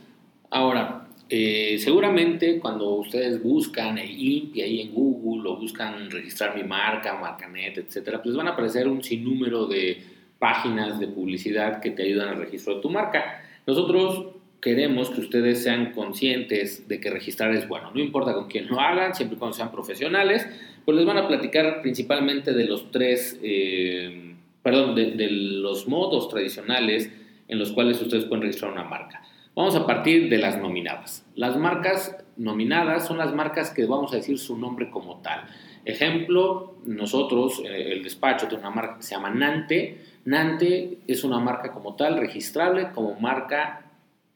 Ahora, 0.50 1.08
eh, 1.30 1.78
seguramente 1.80 2.60
cuando 2.60 2.90
ustedes 2.90 3.42
buscan 3.42 3.98
el 3.98 4.12
INPI 4.12 4.62
ahí 4.62 4.82
en 4.82 4.94
Google 4.94 5.50
o 5.50 5.58
buscan 5.58 6.10
registrar 6.12 6.56
mi 6.56 6.64
marca, 6.64 7.18
Marcanet, 7.20 7.78
etcétera, 7.78 8.22
pues 8.22 8.36
van 8.36 8.48
a 8.48 8.52
aparecer 8.52 8.88
un 8.88 9.04
sinnúmero 9.04 9.66
de 9.66 10.04
páginas 10.38 11.00
de 11.00 11.08
publicidad 11.08 11.82
que 11.82 11.92
te 11.92 12.04
ayudan 12.04 12.30
al 12.30 12.38
registro 12.38 12.76
de 12.76 12.82
tu 12.82 12.90
marca. 12.90 13.44
Nosotros 13.66 14.36
queremos 14.62 15.10
que 15.10 15.22
ustedes 15.22 15.64
sean 15.64 15.92
conscientes 15.94 16.88
de 16.88 17.00
que 17.00 17.10
registrar 17.10 17.56
es 17.56 17.68
bueno. 17.68 17.92
No 17.94 18.02
importa 18.02 18.34
con 18.34 18.48
quién 18.48 18.68
lo 18.68 18.80
hagan, 18.80 19.16
siempre 19.16 19.36
y 19.36 19.40
cuando 19.40 19.56
sean 19.56 19.72
profesionales, 19.72 20.48
pues 20.84 20.98
les 20.98 21.06
van 21.06 21.18
a 21.18 21.28
platicar 21.28 21.82
principalmente 21.82 22.54
de 22.54 22.66
los 22.66 22.92
tres, 22.92 23.40
eh, 23.42 24.36
perdón, 24.62 24.96
de, 24.96 25.12
de, 25.12 25.30
los 25.30 25.88
modos 25.88 26.30
tradicionales 26.30 27.12
en 27.48 27.60
los 27.60 27.72
cuales 27.72 28.02
ustedes 28.02 28.26
pueden 28.26 28.44
registrar 28.44 28.72
una 28.72 28.84
marca. 28.84 29.24
Vamos 29.56 29.76
a 29.76 29.86
partir 29.86 30.30
de 30.30 30.38
las 30.38 30.58
nominadas. 30.58 31.26
Las 31.34 31.56
marcas 31.56 32.18
nominadas 32.36 33.08
son 33.08 33.18
las 33.18 33.34
marcas 33.34 33.72
que 33.72 33.86
vamos 33.86 34.12
a 34.12 34.18
decir 34.18 34.38
su 34.38 34.58
nombre 34.58 34.90
como 34.90 35.22
tal. 35.22 35.46
Ejemplo, 35.86 36.76
nosotros, 36.86 37.62
eh, 37.64 37.94
el 37.94 38.04
despacho 38.04 38.48
tiene 38.48 38.64
una 38.64 38.76
marca 38.76 38.98
que 38.98 39.04
se 39.04 39.16
llama 39.16 39.30
Nante. 39.30 40.02
Nante 40.26 40.98
es 41.08 41.24
una 41.24 41.40
marca 41.40 41.72
como 41.72 41.96
tal, 41.96 42.18
registrable 42.18 42.90
como 42.94 43.18
marca 43.20 43.86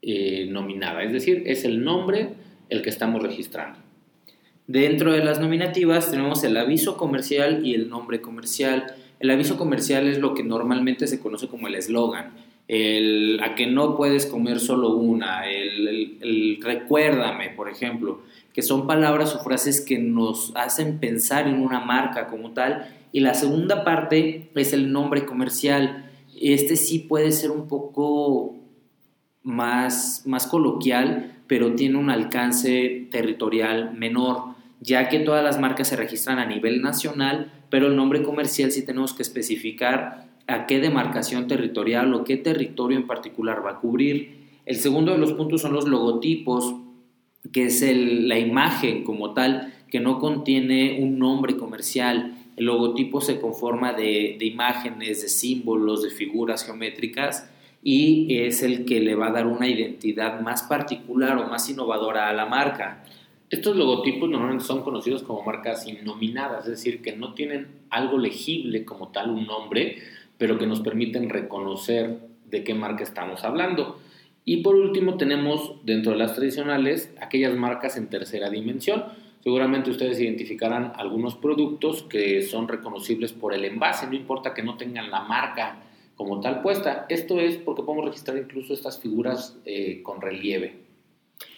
eh, 0.02 0.48
nominada, 0.50 1.04
es 1.04 1.12
decir, 1.12 1.44
es 1.46 1.66
el 1.66 1.84
nombre 1.84 2.30
el 2.70 2.82
que 2.82 2.90
estamos 2.90 3.22
registrando. 3.22 3.80
Dentro 4.68 5.12
de 5.12 5.24
las 5.26 5.42
nominativas 5.42 6.12
tenemos 6.12 6.44
el 6.46 6.56
aviso 6.56 6.96
comercial 6.96 7.66
y 7.66 7.74
el 7.74 7.90
nombre 7.90 8.22
comercial. 8.22 8.96
El 9.20 9.32
aviso 9.32 9.58
comercial 9.58 10.08
es 10.08 10.20
lo 10.20 10.34
que 10.34 10.44
normalmente 10.44 11.08
se 11.08 11.20
conoce 11.20 11.48
como 11.48 11.68
el 11.68 11.76
eslogan. 11.76 12.32
El, 12.70 13.40
a 13.44 13.56
que 13.56 13.66
no 13.66 13.98
puedes 13.98 14.28
comer 14.28 14.60
solo 14.60 14.94
una, 14.96 15.50
el, 15.50 16.20
el, 16.22 16.60
recuérdame, 16.62 17.50
por 17.50 17.68
ejemplo, 17.68 18.22
que 18.54 18.62
son 18.62 18.86
palabras 18.86 19.36
o 19.36 19.44
frases 19.44 19.82
que 19.82 19.98
nos 19.98 20.54
hacen 20.56 21.00
pensar 21.00 21.48
en 21.48 21.64
una 21.64 21.80
marca 21.80 22.28
como 22.28 22.52
tal. 22.52 22.88
Y 23.12 23.22
la 23.22 23.34
segunda 23.34 23.84
parte 23.84 24.52
es 24.54 24.72
el 24.74 24.92
nombre 24.92 25.26
comercial. 25.26 26.12
Este 26.40 26.76
sí 26.76 27.00
puede 27.00 27.32
ser 27.32 27.50
un 27.50 27.68
poco 27.68 28.56
más, 29.42 30.22
más 30.28 30.46
coloquial, 30.46 31.38
pero 31.48 31.74
tiene 31.74 31.98
un 31.98 32.12
alcance 32.12 33.08
territorial 33.10 33.96
menor, 33.96 34.56
ya 34.80 35.10
que 35.10 35.20
todas 35.20 35.44
las 35.44 35.60
marcas 35.60 35.88
se 35.88 35.96
registran 35.96 36.38
a 36.38 36.46
nivel 36.46 36.84
nacional, 36.84 37.52
pero 37.72 37.88
el 37.88 37.96
nombre 37.96 38.22
comercial 38.22 38.72
sí 38.72 38.86
tenemos 38.86 39.14
que 39.14 39.24
especificar 39.24 40.29
a 40.50 40.66
qué 40.66 40.80
demarcación 40.80 41.48
territorial 41.48 42.14
o 42.14 42.24
qué 42.24 42.38
territorio 42.38 42.98
en 42.98 43.08
particular 43.08 43.66
va 43.66 43.72
a 43.72 43.80
cubrir. 43.80 44.40
El 44.66 44.76
segundo 44.76 45.12
de 45.12 45.18
los 45.18 45.34
puntos 45.34 45.62
son 45.62 45.74
los 45.74 45.88
logotipos, 45.88 46.76
que 47.52 47.66
es 47.66 47.82
la 47.82 48.38
imagen 48.38 49.04
como 49.04 49.34
tal, 49.34 49.74
que 49.90 50.00
no 50.00 50.20
contiene 50.20 51.00
un 51.02 51.18
nombre 51.20 51.58
comercial. 51.58 52.38
El 52.58 52.66
logotipo 52.66 53.22
se 53.22 53.40
conforma 53.40 53.94
de, 53.94 54.36
de 54.38 54.46
imágenes, 54.46 55.22
de 55.22 55.30
símbolos, 55.30 56.04
de 56.04 56.10
figuras 56.10 56.66
geométricas 56.66 57.50
y 57.82 58.36
es 58.42 58.62
el 58.62 58.86
que 58.86 59.00
le 59.00 59.16
va 59.16 59.28
a 59.28 59.32
dar 59.32 59.48
una 59.48 59.68
identidad 59.68 60.42
más 60.42 60.64
particular 60.64 61.38
o 61.38 61.48
más 61.48 61.70
innovadora 61.70 62.30
a 62.30 62.34
la 62.34 62.46
marca. 62.46 63.04
Estos 63.50 63.76
logotipos 63.76 64.30
normalmente 64.30 64.66
son 64.66 64.84
conocidos 64.84 65.24
como 65.24 65.44
marcas 65.44 65.88
innominadas, 65.88 66.66
es 66.66 66.72
decir, 66.72 67.02
que 67.02 67.16
no 67.16 67.34
tienen 67.34 67.68
algo 67.90 68.18
legible 68.18 68.86
como 68.86 69.08
tal, 69.08 69.32
un 69.32 69.48
nombre, 69.48 69.98
pero 70.40 70.58
que 70.58 70.66
nos 70.66 70.80
permiten 70.80 71.30
reconocer 71.30 72.18
de 72.50 72.64
qué 72.64 72.74
marca 72.74 73.04
estamos 73.04 73.44
hablando. 73.44 74.00
Y 74.46 74.64
por 74.64 74.76
último 74.76 75.18
tenemos 75.18 75.76
dentro 75.84 76.14
de 76.14 76.18
las 76.18 76.34
tradicionales 76.34 77.14
aquellas 77.22 77.56
marcas 77.56 77.98
en 77.98 78.08
tercera 78.08 78.50
dimensión. 78.50 79.04
Seguramente 79.44 79.92
ustedes 79.92 80.20
identificarán 80.20 80.94
algunos 80.96 81.36
productos 81.36 82.04
que 82.04 82.42
son 82.42 82.68
reconocibles 82.68 83.32
por 83.32 83.54
el 83.54 83.64
envase, 83.66 84.08
no 84.08 84.16
importa 84.16 84.56
que 84.56 84.64
no 84.64 84.76
tengan 84.76 85.12
la 85.12 85.22
marca 85.22 85.84
como 86.16 86.40
tal 86.40 86.62
puesta. 86.62 87.06
Esto 87.10 87.40
es 87.40 87.58
porque 87.58 87.84
podemos 87.84 88.06
registrar 88.06 88.38
incluso 88.38 88.74
estas 88.74 89.00
figuras 89.00 89.58
eh, 89.66 90.02
con 90.04 90.20
relieve. 90.20 90.90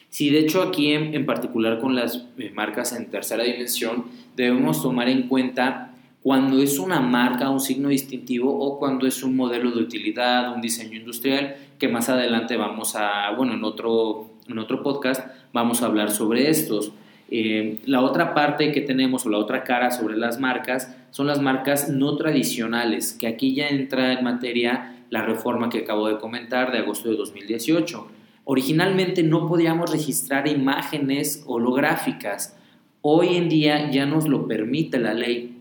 Sí, 0.09 0.29
de 0.29 0.39
hecho 0.39 0.61
aquí 0.61 0.91
en, 0.91 1.25
particular 1.25 1.79
con 1.79 1.95
las 1.95 2.27
eh, 2.37 2.51
marcas 2.53 2.91
en 2.91 3.09
tercera 3.09 3.43
dimensión 3.43 4.05
debemos 4.35 4.81
tomar 4.81 5.07
en 5.07 5.29
cuenta 5.29 5.90
cuando 6.23 6.61
es 6.61 6.77
una 6.77 6.99
marca, 6.99 7.49
un 7.49 7.59
signo 7.59 7.89
distintivo 7.89 8.55
o 8.55 8.77
cuando 8.77 9.07
es 9.07 9.23
un 9.23 9.35
modelo 9.35 9.71
de 9.71 9.81
utilidad, 9.81 10.53
un 10.53 10.61
diseño 10.61 10.97
industrial, 10.97 11.55
que 11.79 11.87
más 11.87 12.09
adelante 12.09 12.57
vamos 12.57 12.95
a, 12.95 13.31
bueno, 13.35 13.53
en 13.53 13.63
otro, 13.63 14.29
en 14.47 14.59
otro 14.59 14.83
podcast 14.83 15.27
vamos 15.51 15.81
a 15.81 15.87
hablar 15.87 16.11
sobre 16.11 16.49
estos. 16.49 16.91
Eh, 17.33 17.79
la 17.85 18.01
otra 18.01 18.33
parte 18.33 18.71
que 18.71 18.81
tenemos 18.81 19.25
o 19.25 19.29
la 19.29 19.37
otra 19.37 19.63
cara 19.63 19.89
sobre 19.89 20.17
las 20.17 20.39
marcas 20.39 20.95
son 21.11 21.27
las 21.27 21.41
marcas 21.41 21.89
no 21.89 22.17
tradicionales, 22.17 23.13
que 23.13 23.25
aquí 23.25 23.55
ya 23.55 23.69
entra 23.69 24.13
en 24.13 24.23
materia 24.23 24.97
la 25.09 25.23
reforma 25.23 25.69
que 25.69 25.79
acabo 25.79 26.07
de 26.07 26.17
comentar 26.17 26.71
de 26.71 26.79
agosto 26.79 27.09
de 27.09 27.15
2018. 27.15 28.07
Originalmente 28.43 29.23
no 29.23 29.47
podíamos 29.47 29.91
registrar 29.91 30.47
imágenes 30.47 31.43
holográficas. 31.47 32.57
Hoy 33.01 33.37
en 33.37 33.49
día 33.49 33.89
ya 33.89 34.05
nos 34.05 34.27
lo 34.27 34.47
permite 34.47 34.99
la 34.99 35.13
ley. 35.13 35.60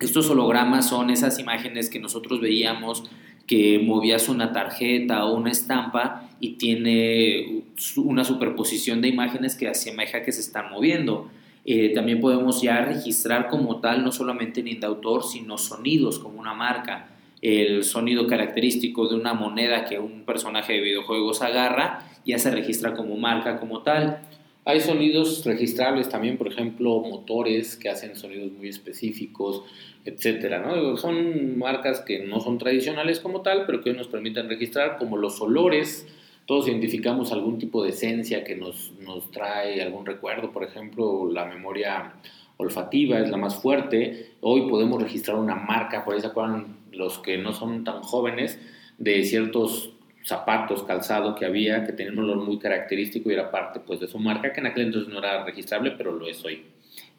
Estos 0.00 0.28
hologramas 0.28 0.88
son 0.88 1.10
esas 1.10 1.38
imágenes 1.38 1.88
que 1.88 1.98
nosotros 1.98 2.40
veíamos 2.40 3.04
que 3.46 3.78
movías 3.78 4.28
una 4.28 4.52
tarjeta 4.52 5.24
o 5.24 5.36
una 5.36 5.50
estampa 5.50 6.28
y 6.40 6.54
tiene 6.54 7.62
una 7.96 8.24
superposición 8.24 9.00
de 9.00 9.08
imágenes 9.08 9.54
que 9.54 9.68
asemeja 9.68 10.22
que 10.22 10.32
se 10.32 10.40
están 10.40 10.70
moviendo. 10.70 11.30
Eh, 11.64 11.92
también 11.94 12.20
podemos 12.20 12.60
ya 12.60 12.84
registrar 12.84 13.48
como 13.48 13.80
tal 13.80 14.04
no 14.04 14.12
solamente 14.12 14.60
el 14.60 14.80
de 14.80 14.86
autor, 14.86 15.24
sino 15.24 15.58
sonidos 15.58 16.18
como 16.18 16.40
una 16.40 16.54
marca. 16.54 17.08
El 17.40 17.84
sonido 17.84 18.26
característico 18.26 19.08
de 19.08 19.14
una 19.14 19.34
moneda 19.34 19.84
que 19.84 19.98
un 19.98 20.24
personaje 20.24 20.72
de 20.74 20.80
videojuegos 20.80 21.42
agarra 21.42 22.04
ya 22.24 22.38
se 22.38 22.50
registra 22.50 22.94
como 22.94 23.16
marca 23.16 23.60
como 23.60 23.82
tal. 23.82 24.20
Hay 24.68 24.80
sonidos 24.80 25.44
registrables 25.44 26.08
también, 26.08 26.36
por 26.36 26.48
ejemplo, 26.48 26.98
motores 26.98 27.76
que 27.76 27.88
hacen 27.88 28.16
sonidos 28.16 28.50
muy 28.50 28.66
específicos, 28.68 29.62
etcétera. 30.04 30.68
Son 30.96 31.56
marcas 31.56 32.00
que 32.00 32.26
no 32.26 32.40
son 32.40 32.58
tradicionales 32.58 33.20
como 33.20 33.42
tal, 33.42 33.64
pero 33.64 33.80
que 33.80 33.90
hoy 33.90 33.96
nos 33.96 34.08
permiten 34.08 34.48
registrar, 34.48 34.98
como 34.98 35.18
los 35.18 35.40
olores. 35.40 36.08
Todos 36.46 36.66
identificamos 36.66 37.30
algún 37.30 37.58
tipo 37.58 37.84
de 37.84 37.90
esencia 37.90 38.42
que 38.42 38.56
nos, 38.56 38.90
nos 38.98 39.30
trae 39.30 39.80
algún 39.80 40.04
recuerdo, 40.04 40.50
por 40.50 40.64
ejemplo, 40.64 41.30
la 41.30 41.44
memoria 41.44 42.14
olfativa 42.56 43.20
es 43.20 43.30
la 43.30 43.36
más 43.36 43.62
fuerte. 43.62 44.32
Hoy 44.40 44.68
podemos 44.68 45.00
registrar 45.00 45.36
una 45.36 45.54
marca, 45.54 46.04
por 46.04 46.14
ahí 46.14 46.20
se 46.20 46.26
acuerdan 46.26 46.76
los 46.90 47.20
que 47.20 47.38
no 47.38 47.52
son 47.52 47.84
tan 47.84 48.02
jóvenes, 48.02 48.58
de 48.98 49.22
ciertos 49.22 49.92
zapatos, 50.26 50.82
calzado 50.82 51.36
que 51.36 51.46
había, 51.46 51.84
que 51.84 51.92
tenían 51.92 52.18
un 52.18 52.24
olor 52.24 52.44
muy 52.44 52.58
característico 52.58 53.30
y 53.30 53.34
era 53.34 53.48
parte 53.52 53.78
pues, 53.78 54.00
de 54.00 54.08
su 54.08 54.18
marca, 54.18 54.52
que 54.52 54.58
en 54.58 54.66
aquel 54.66 54.86
entonces 54.86 55.12
no 55.12 55.20
era 55.20 55.44
registrable, 55.44 55.92
pero 55.92 56.12
lo 56.12 56.26
es 56.26 56.44
hoy. 56.44 56.62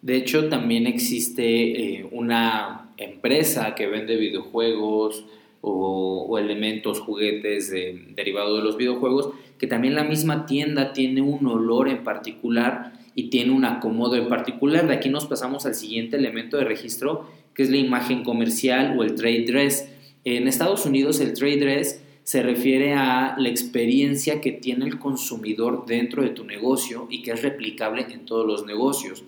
De 0.02 0.18
hecho, 0.18 0.50
también 0.50 0.88
existe 0.88 2.00
eh, 2.00 2.08
una 2.12 2.90
empresa 2.98 3.76
que 3.76 3.88
vende 3.88 4.18
videojuegos 4.18 5.26
o, 5.62 6.38
elementos, 6.38 7.00
juguetes 7.00 7.72
derivados 7.72 8.58
de 8.60 8.64
los 8.64 8.78
videojuegos, 8.78 9.32
que 9.58 9.68
también 9.68 9.96
la 9.96 10.04
misma 10.04 10.46
tienda 10.46 10.92
tiene 10.92 11.22
un 11.22 11.48
olor 11.48 11.88
en 11.90 12.04
particular 12.04 12.94
y 13.16 13.30
tiene 13.30 13.52
un 13.52 13.64
acomodo 13.66 14.18
en 14.18 14.28
particular. 14.28 14.86
De 14.86 14.94
aquí 14.94 15.10
nos 15.10 15.26
pasamos 15.26 15.66
al 15.66 15.76
siguiente 15.76 16.18
elemento 16.18 16.58
de 16.58 16.66
registro, 16.66 17.28
que 17.54 17.64
es 17.64 17.70
la 17.70 17.78
imagen 17.78 18.24
comercial 18.24 18.96
o 19.00 19.04
el 19.04 19.16
trade 19.16 19.46
dress. 19.46 19.90
En 20.26 20.48
Estados 20.48 20.86
Unidos 20.86 21.22
el 21.22 21.34
trade 21.34 21.58
dress 21.58 22.04
se 22.28 22.44
refiere 22.44 22.94
a 22.94 23.38
la 23.38 23.48
experiencia 23.48 24.42
que 24.42 24.52
tiene 24.52 24.84
el 24.84 25.00
consumidor 25.00 25.86
dentro 25.86 26.24
de 26.24 26.32
tu 26.32 26.44
negocio 26.44 27.08
y 27.10 27.22
que 27.22 27.32
es 27.32 27.42
replicable 27.42 28.06
en 28.12 28.26
todos 28.26 28.46
los 28.46 28.66
negocios. 28.66 29.24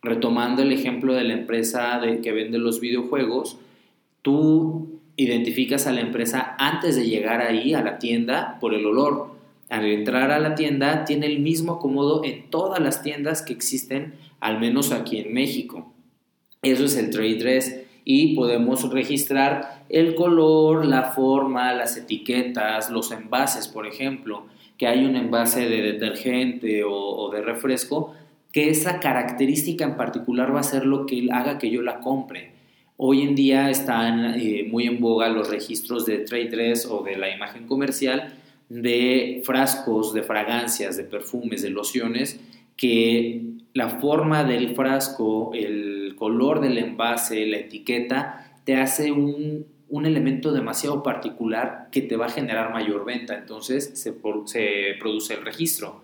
Retomando 0.00 0.62
el 0.62 0.72
ejemplo 0.72 1.12
de 1.12 1.24
la 1.24 1.34
empresa 1.34 2.00
que 2.22 2.32
vende 2.32 2.56
los 2.56 2.80
videojuegos, 2.80 3.58
tú 4.22 5.00
identificas 5.16 5.86
a 5.86 5.92
la 5.92 6.00
empresa 6.00 6.56
antes 6.58 6.96
de 6.96 7.06
llegar 7.06 7.42
ahí 7.42 7.74
a 7.74 7.82
la 7.82 7.98
tienda 7.98 8.56
por 8.58 8.72
el 8.72 8.86
olor. 8.86 9.34
Al 9.68 9.84
entrar 9.84 10.30
a 10.30 10.40
la 10.40 10.54
tienda 10.54 11.04
tiene 11.04 11.26
el 11.26 11.40
mismo 11.40 11.74
acomodo 11.74 12.24
en 12.24 12.48
todas 12.48 12.80
las 12.80 13.02
tiendas 13.02 13.42
que 13.42 13.52
existen, 13.52 14.14
al 14.40 14.58
menos 14.58 14.92
aquí 14.92 15.18
en 15.18 15.34
México. 15.34 15.92
Eso 16.62 16.86
es 16.86 16.96
el 16.96 17.10
trade 17.10 17.34
dress 17.34 17.80
y 18.04 18.34
podemos 18.34 18.88
registrar 18.90 19.84
el 19.88 20.14
color, 20.14 20.86
la 20.86 21.02
forma, 21.02 21.72
las 21.74 21.96
etiquetas, 21.96 22.90
los 22.90 23.12
envases, 23.12 23.68
por 23.68 23.86
ejemplo, 23.86 24.46
que 24.78 24.86
hay 24.86 25.04
un 25.04 25.16
envase 25.16 25.68
de 25.68 25.82
detergente 25.82 26.82
o, 26.84 27.30
de 27.30 27.42
refresco, 27.42 28.14
que 28.52 28.70
esa 28.70 28.98
característica 28.98 29.84
en 29.84 29.96
particular 29.96 30.54
va 30.54 30.60
a 30.60 30.64
ser 30.64 30.86
lo 30.86 31.06
que 31.06 31.28
haga 31.30 31.58
que 31.58 31.70
yo 31.70 31.82
la 31.82 32.00
compre. 32.00 32.52
Hoy 32.96 33.22
en 33.22 33.34
día 33.34 33.70
están 33.70 34.40
eh, 34.40 34.66
muy 34.70 34.86
en 34.86 35.00
boga 35.00 35.28
los 35.28 35.48
registros 35.48 36.06
de 36.06 36.18
trade 36.18 36.48
dress 36.48 36.86
o 36.86 37.02
de 37.02 37.16
la 37.16 37.34
imagen 37.34 37.66
comercial 37.66 38.34
de 38.70 39.42
frascos, 39.44 40.14
de 40.14 40.22
fragancias, 40.22 40.96
de 40.96 41.04
perfumes, 41.04 41.60
de 41.60 41.70
lociones, 41.70 42.40
que 42.76 43.42
la 43.74 44.00
forma 44.00 44.44
del 44.44 44.74
frasco, 44.74 45.50
el 45.54 45.99
color 46.20 46.60
del 46.60 46.76
envase, 46.76 47.46
la 47.46 47.56
etiqueta, 47.56 48.52
te 48.64 48.76
hace 48.76 49.10
un, 49.10 49.64
un 49.88 50.04
elemento 50.04 50.52
demasiado 50.52 51.02
particular 51.02 51.88
que 51.90 52.02
te 52.02 52.16
va 52.16 52.26
a 52.26 52.30
generar 52.30 52.74
mayor 52.74 53.06
venta. 53.06 53.34
Entonces 53.34 53.92
se, 53.94 54.12
produce 54.12 54.94
el 55.34 55.44
registro. 55.44 56.02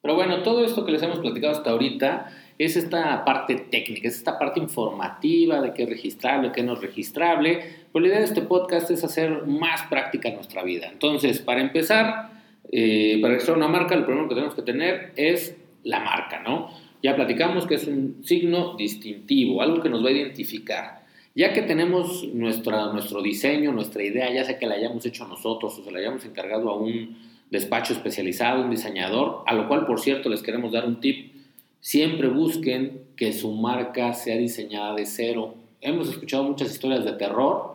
Pero 0.00 0.14
bueno, 0.14 0.44
todo 0.44 0.64
esto 0.64 0.86
que 0.86 0.92
les 0.92 1.02
hemos 1.02 1.18
platicado 1.18 1.52
hasta 1.52 1.70
ahorita 1.70 2.30
es 2.58 2.76
esta 2.76 3.24
parte 3.24 3.56
técnica, 3.56 4.06
es 4.06 4.16
esta 4.16 4.38
parte 4.38 4.60
informativa 4.60 5.60
de 5.60 5.74
qué 5.74 5.82
es 5.82 5.88
registrable, 5.88 6.52
qué 6.52 6.62
no 6.62 6.74
es 6.74 6.80
registrable. 6.80 7.62
Pero 7.92 8.00
la 8.00 8.08
idea 8.08 8.18
de 8.20 8.26
este 8.26 8.42
podcast 8.42 8.92
es 8.92 9.02
hacer 9.02 9.44
más 9.46 9.82
práctica 9.82 10.30
nuestra 10.30 10.62
vida. 10.62 10.86
Entonces, 10.86 11.40
para 11.40 11.60
empezar, 11.60 12.30
eh, 12.70 13.18
para 13.20 13.34
registrar 13.34 13.56
una 13.56 13.68
marca, 13.68 13.96
lo 13.96 14.06
primero 14.06 14.28
que 14.28 14.36
tenemos 14.36 14.54
que 14.54 14.62
tener 14.62 15.12
es 15.16 15.56
la 15.82 15.98
marca, 15.98 16.40
¿no? 16.40 16.70
Ya 17.02 17.16
platicamos 17.16 17.66
que 17.66 17.74
es 17.74 17.86
un 17.86 18.22
signo 18.22 18.76
distintivo, 18.76 19.60
algo 19.60 19.82
que 19.82 19.88
nos 19.88 20.04
va 20.04 20.08
a 20.08 20.12
identificar. 20.12 21.02
Ya 21.34 21.52
que 21.52 21.62
tenemos 21.62 22.24
nuestra, 22.32 22.92
nuestro 22.92 23.22
diseño, 23.22 23.72
nuestra 23.72 24.02
idea, 24.02 24.32
ya 24.32 24.44
sea 24.44 24.58
que 24.58 24.66
la 24.66 24.74
hayamos 24.74 25.04
hecho 25.06 25.26
nosotros 25.26 25.78
o 25.78 25.84
se 25.84 25.90
la 25.90 25.98
hayamos 25.98 26.24
encargado 26.24 26.70
a 26.70 26.76
un 26.76 27.16
despacho 27.50 27.92
especializado, 27.92 28.62
un 28.62 28.70
diseñador, 28.70 29.42
a 29.46 29.54
lo 29.54 29.66
cual, 29.66 29.86
por 29.86 30.00
cierto, 30.00 30.28
les 30.28 30.42
queremos 30.42 30.72
dar 30.72 30.86
un 30.86 31.00
tip. 31.00 31.32
Siempre 31.80 32.28
busquen 32.28 33.02
que 33.16 33.32
su 33.32 33.50
marca 33.52 34.12
sea 34.12 34.36
diseñada 34.36 34.94
de 34.94 35.06
cero. 35.06 35.54
Hemos 35.80 36.08
escuchado 36.08 36.44
muchas 36.44 36.70
historias 36.70 37.04
de 37.04 37.12
terror 37.12 37.72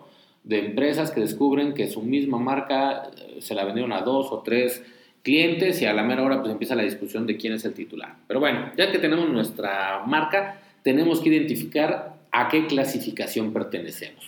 de 0.47 0.59
empresas 0.59 1.11
que 1.11 1.19
descubren 1.19 1.73
que 1.73 1.87
su 1.87 2.01
misma 2.01 2.39
marca 2.39 3.11
eh, 3.17 3.41
se 3.41 3.53
la 3.53 3.65
vendieron 3.65 3.91
a 3.91 4.01
dos 4.01 4.31
o 4.31 4.39
tres 4.39 4.81
clientes 5.23 5.81
y 5.81 5.85
a 5.85 5.93
la 5.93 6.03
mera 6.03 6.23
hora 6.23 6.39
pues 6.39 6.51
empieza 6.51 6.75
la 6.75 6.83
discusión 6.83 7.27
de 7.27 7.37
quién 7.37 7.53
es 7.53 7.65
el 7.65 7.73
titular. 7.73 8.15
Pero 8.27 8.39
bueno, 8.39 8.71
ya 8.77 8.91
que 8.91 8.99
tenemos 8.99 9.29
nuestra 9.29 10.03
marca, 10.05 10.61
tenemos 10.83 11.19
que 11.21 11.29
identificar 11.29 12.15
a 12.31 12.47
qué 12.49 12.67
clasificación 12.67 13.53
pertenecemos. 13.53 14.25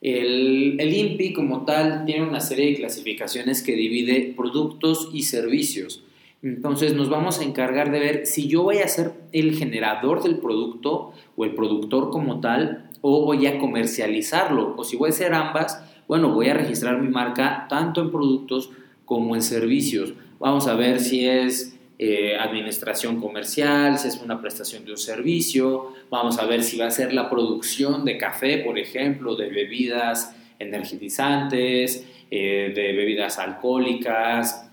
El, 0.00 0.76
el 0.78 0.94
INPI 0.94 1.32
como 1.32 1.64
tal 1.64 2.04
tiene 2.04 2.22
una 2.22 2.40
serie 2.40 2.66
de 2.66 2.76
clasificaciones 2.76 3.62
que 3.62 3.72
divide 3.72 4.32
productos 4.36 5.10
y 5.12 5.22
servicios. 5.22 6.02
Entonces 6.42 6.94
nos 6.94 7.08
vamos 7.08 7.40
a 7.40 7.44
encargar 7.44 7.90
de 7.90 7.98
ver 7.98 8.26
si 8.26 8.46
yo 8.46 8.62
voy 8.62 8.78
a 8.78 8.88
ser 8.88 9.12
el 9.32 9.56
generador 9.56 10.22
del 10.22 10.38
producto 10.38 11.12
o 11.36 11.44
el 11.44 11.54
productor 11.54 12.10
como 12.10 12.40
tal 12.40 12.88
o 13.00 13.24
voy 13.24 13.46
a 13.46 13.58
comercializarlo 13.58 14.74
o 14.76 14.84
si 14.84 14.96
voy 14.96 15.10
a 15.10 15.12
ser 15.12 15.34
ambas, 15.34 15.82
bueno, 16.06 16.32
voy 16.32 16.48
a 16.48 16.54
registrar 16.54 17.00
mi 17.02 17.08
marca 17.08 17.66
tanto 17.68 18.00
en 18.00 18.10
productos 18.10 18.70
como 19.08 19.34
en 19.34 19.42
servicios. 19.42 20.12
Vamos 20.38 20.68
a 20.68 20.74
ver 20.74 21.00
si 21.00 21.26
es 21.26 21.74
eh, 21.98 22.36
administración 22.36 23.20
comercial, 23.20 23.98
si 23.98 24.08
es 24.08 24.20
una 24.22 24.40
prestación 24.40 24.84
de 24.84 24.92
un 24.92 24.98
servicio, 24.98 25.94
vamos 26.10 26.38
a 26.38 26.44
ver 26.44 26.62
si 26.62 26.76
va 26.76 26.86
a 26.86 26.90
ser 26.90 27.14
la 27.14 27.30
producción 27.30 28.04
de 28.04 28.18
café, 28.18 28.58
por 28.58 28.78
ejemplo, 28.78 29.34
de 29.34 29.48
bebidas 29.48 30.36
energizantes, 30.58 32.06
eh, 32.30 32.72
de 32.76 32.92
bebidas 32.92 33.38
alcohólicas, 33.38 34.70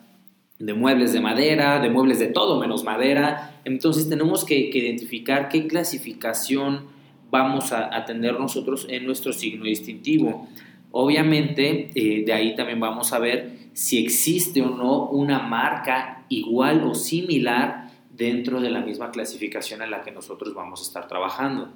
de 0.59 0.73
muebles 0.73 1.13
de 1.13 1.21
madera, 1.21 1.79
de 1.79 1.89
muebles 1.89 2.19
de 2.19 2.27
todo 2.27 2.59
menos 2.59 2.83
madera. 2.83 3.61
Entonces 3.63 4.09
tenemos 4.09 4.43
que, 4.43 4.59
identificar 4.59 5.47
qué 5.47 5.65
clasificación 5.65 6.87
vamos 7.31 7.71
a, 7.71 7.95
a 7.95 8.05
tener 8.05 8.37
nosotros 8.37 8.85
en 8.89 9.05
nuestro 9.05 9.31
signo 9.31 9.63
distintivo. 9.63 10.47
Obviamente, 10.97 11.89
eh, 11.93 12.23
de 12.25 12.31
ahí 12.31 12.55
también 12.55 12.79
vamos 12.79 13.11
a 13.11 13.19
ver 13.19 13.51
si 13.73 14.01
existe 14.01 14.61
o 14.61 14.69
no 14.69 15.09
una 15.09 15.39
marca 15.39 16.23
igual 16.29 16.85
o 16.85 16.95
similar 16.95 17.89
dentro 18.09 18.61
de 18.61 18.69
la 18.69 18.79
misma 18.79 19.11
clasificación 19.11 19.81
en 19.81 19.91
la 19.91 20.03
que 20.03 20.11
nosotros 20.11 20.53
vamos 20.53 20.79
a 20.79 20.83
estar 20.83 21.09
trabajando. 21.09 21.67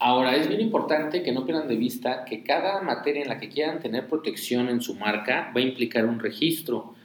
Ahora, 0.00 0.34
es 0.34 0.48
bien 0.48 0.60
importante 0.60 1.22
que 1.22 1.30
no 1.30 1.46
pierdan 1.46 1.68
de 1.68 1.76
vista 1.76 2.24
que 2.24 2.42
cada 2.42 2.82
materia 2.82 3.22
en 3.22 3.28
la 3.28 3.38
que 3.38 3.48
quieran 3.48 3.78
tener 3.78 4.08
protección 4.08 4.68
en 4.68 4.80
su 4.80 4.96
marca 4.96 5.52
va 5.56 5.60
a 5.60 5.64
implicar 5.64 6.06
un 6.06 6.18
registro. 6.18 6.96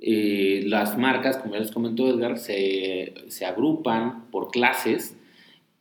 Eh, 0.00 0.62
las 0.66 0.96
marcas, 0.96 1.38
como 1.38 1.54
ya 1.54 1.60
les 1.60 1.72
comentó 1.72 2.06
Edgar, 2.06 2.38
se, 2.38 3.14
se 3.26 3.44
agrupan 3.44 4.30
por 4.30 4.52
clases 4.52 5.17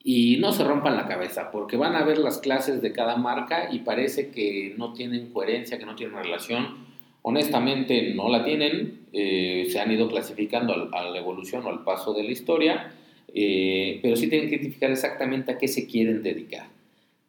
y 0.10 0.38
no 0.38 0.54
se 0.54 0.64
rompan 0.64 0.96
la 0.96 1.06
cabeza, 1.06 1.52
porque 1.52 1.76
van 1.76 1.94
a 1.98 2.06
ver 2.06 2.18
las 2.18 2.38
clases 2.38 2.82
de 2.82 2.94
cada 2.94 3.18
marca 3.18 3.68
y 3.74 3.80
parece 3.80 4.30
que 4.30 4.74
no 4.78 4.94
tienen 4.94 5.34
coherencia, 5.34 5.78
que 5.78 5.86
no 5.86 5.98
tienen 5.98 6.16
relación. 6.16 6.78
Honestamente 7.24 8.14
no 8.16 8.30
la 8.30 8.46
tienen, 8.46 9.02
eh, 9.12 9.68
se 9.70 9.82
han 9.82 9.92
ido 9.92 10.08
clasificando 10.08 10.90
a, 10.94 11.10
la 11.10 11.20
evolución 11.20 11.66
o 11.66 11.70
al 11.70 11.84
paso 11.84 12.14
de 12.14 12.24
la 12.24 12.32
historia, 12.32 12.94
eh, 13.34 14.00
pero 14.02 14.16
sí 14.16 14.30
tienen 14.30 14.48
que 14.48 14.56
identificar 14.56 14.92
exactamente 14.92 15.52
a 15.52 15.58
qué 15.58 15.68
se 15.68 15.86
quieren 15.86 16.24
dedicar. 16.24 16.70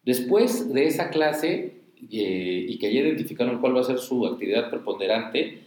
Después 0.05 0.73
de 0.73 0.87
esa 0.87 1.11
clase 1.11 1.73
eh, 2.13 2.67
y 2.69 2.79
que 2.79 2.95
ya 2.95 3.01
identificaron 3.01 3.59
cuál 3.61 3.75
va 3.75 3.81
a 3.81 3.85
ser 3.85 3.99
su 3.99 4.25
actividad 4.25 4.71
preponderante, 4.71 5.59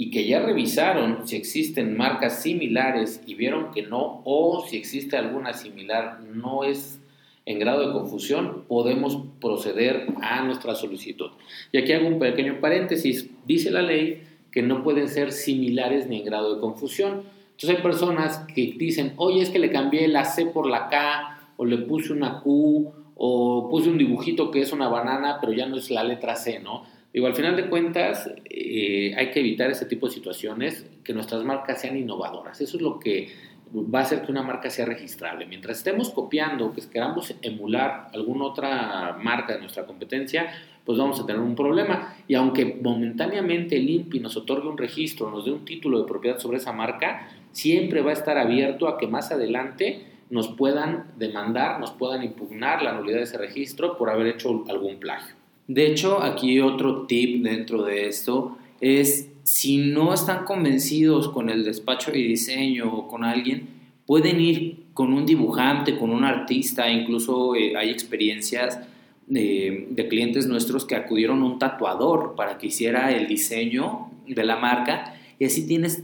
y 0.00 0.10
que 0.10 0.26
ya 0.26 0.40
revisaron 0.40 1.28
si 1.28 1.36
existen 1.36 1.94
marcas 1.94 2.40
similares 2.40 3.20
y 3.26 3.34
vieron 3.34 3.70
que 3.70 3.82
no, 3.82 4.22
o 4.24 4.64
si 4.66 4.78
existe 4.78 5.18
alguna 5.18 5.52
similar 5.52 6.20
no 6.22 6.64
es 6.64 7.02
en 7.44 7.58
grado 7.58 7.86
de 7.86 7.92
confusión, 7.92 8.64
podemos 8.66 9.18
proceder 9.42 10.06
a 10.22 10.42
nuestra 10.42 10.74
solicitud. 10.74 11.32
Y 11.70 11.76
aquí 11.76 11.92
hago 11.92 12.08
un 12.08 12.18
pequeño 12.18 12.60
paréntesis. 12.62 13.28
Dice 13.44 13.70
la 13.70 13.82
ley 13.82 14.22
que 14.50 14.62
no 14.62 14.82
pueden 14.82 15.06
ser 15.06 15.32
similares 15.32 16.06
ni 16.06 16.20
en 16.20 16.24
grado 16.24 16.54
de 16.54 16.62
confusión. 16.62 17.24
Entonces 17.50 17.76
hay 17.76 17.82
personas 17.82 18.38
que 18.54 18.72
dicen, 18.78 19.12
oye, 19.18 19.42
es 19.42 19.50
que 19.50 19.58
le 19.58 19.70
cambié 19.70 20.08
la 20.08 20.24
C 20.24 20.46
por 20.46 20.66
la 20.66 20.88
K, 20.88 21.52
o 21.58 21.66
le 21.66 21.76
puse 21.76 22.14
una 22.14 22.40
Q, 22.40 22.90
o 23.16 23.68
puse 23.68 23.90
un 23.90 23.98
dibujito 23.98 24.50
que 24.50 24.62
es 24.62 24.72
una 24.72 24.88
banana, 24.88 25.36
pero 25.42 25.52
ya 25.52 25.66
no 25.66 25.76
es 25.76 25.90
la 25.90 26.04
letra 26.04 26.36
C, 26.36 26.58
¿no? 26.58 26.84
Digo, 27.12 27.26
al 27.26 27.34
final 27.34 27.56
de 27.56 27.68
cuentas, 27.68 28.30
eh, 28.44 29.14
hay 29.16 29.30
que 29.30 29.40
evitar 29.40 29.70
ese 29.70 29.86
tipo 29.86 30.06
de 30.06 30.12
situaciones, 30.12 30.86
que 31.02 31.12
nuestras 31.12 31.42
marcas 31.42 31.80
sean 31.80 31.96
innovadoras. 31.96 32.60
Eso 32.60 32.76
es 32.76 32.82
lo 32.82 33.00
que 33.00 33.28
va 33.72 34.00
a 34.00 34.02
hacer 34.02 34.22
que 34.22 34.30
una 34.30 34.42
marca 34.42 34.70
sea 34.70 34.84
registrable. 34.84 35.46
Mientras 35.46 35.78
estemos 35.78 36.10
copiando, 36.10 36.72
que 36.72 36.82
queramos 36.88 37.34
emular 37.42 38.10
alguna 38.12 38.44
otra 38.44 39.16
marca 39.20 39.54
de 39.54 39.60
nuestra 39.60 39.86
competencia, 39.86 40.50
pues 40.84 40.98
vamos 40.98 41.20
a 41.20 41.26
tener 41.26 41.40
un 41.40 41.54
problema. 41.54 42.14
Y 42.28 42.34
aunque 42.34 42.78
momentáneamente 42.80 43.76
el 43.76 43.90
INPI 43.90 44.20
nos 44.20 44.36
otorgue 44.36 44.68
un 44.68 44.78
registro, 44.78 45.30
nos 45.30 45.44
dé 45.44 45.52
un 45.52 45.64
título 45.64 46.00
de 46.00 46.06
propiedad 46.06 46.38
sobre 46.38 46.58
esa 46.58 46.72
marca, 46.72 47.28
siempre 47.52 48.02
va 48.02 48.10
a 48.10 48.14
estar 48.14 48.38
abierto 48.38 48.88
a 48.88 48.98
que 48.98 49.06
más 49.06 49.32
adelante 49.32 50.06
nos 50.30 50.48
puedan 50.48 51.06
demandar, 51.18 51.80
nos 51.80 51.90
puedan 51.90 52.22
impugnar 52.22 52.82
la 52.82 52.92
nulidad 52.92 53.18
de 53.18 53.24
ese 53.24 53.38
registro 53.38 53.98
por 53.98 54.10
haber 54.10 54.28
hecho 54.28 54.64
algún 54.68 54.98
plagio. 54.98 55.39
De 55.70 55.86
hecho, 55.86 56.20
aquí 56.20 56.58
otro 56.58 57.06
tip 57.06 57.44
dentro 57.44 57.84
de 57.84 58.08
esto 58.08 58.58
es 58.80 59.30
si 59.44 59.78
no 59.78 60.12
están 60.12 60.44
convencidos 60.44 61.28
con 61.28 61.48
el 61.48 61.62
despacho 61.62 62.10
de 62.10 62.18
diseño 62.18 62.92
o 62.92 63.06
con 63.06 63.22
alguien, 63.22 63.68
pueden 64.04 64.40
ir 64.40 64.86
con 64.94 65.12
un 65.12 65.24
dibujante, 65.24 65.96
con 65.96 66.10
un 66.10 66.24
artista, 66.24 66.90
incluso 66.90 67.54
eh, 67.54 67.76
hay 67.76 67.90
experiencias 67.90 68.80
de, 69.28 69.86
de, 69.90 70.08
clientes 70.08 70.48
nuestros 70.48 70.84
que 70.84 70.96
acudieron 70.96 71.40
a 71.42 71.44
un 71.44 71.60
tatuador 71.60 72.34
para 72.34 72.58
que 72.58 72.66
hiciera 72.66 73.12
el 73.12 73.28
diseño 73.28 74.10
de 74.26 74.42
la 74.42 74.56
marca 74.56 75.14
y 75.38 75.44
así 75.44 75.68
tienes 75.68 76.02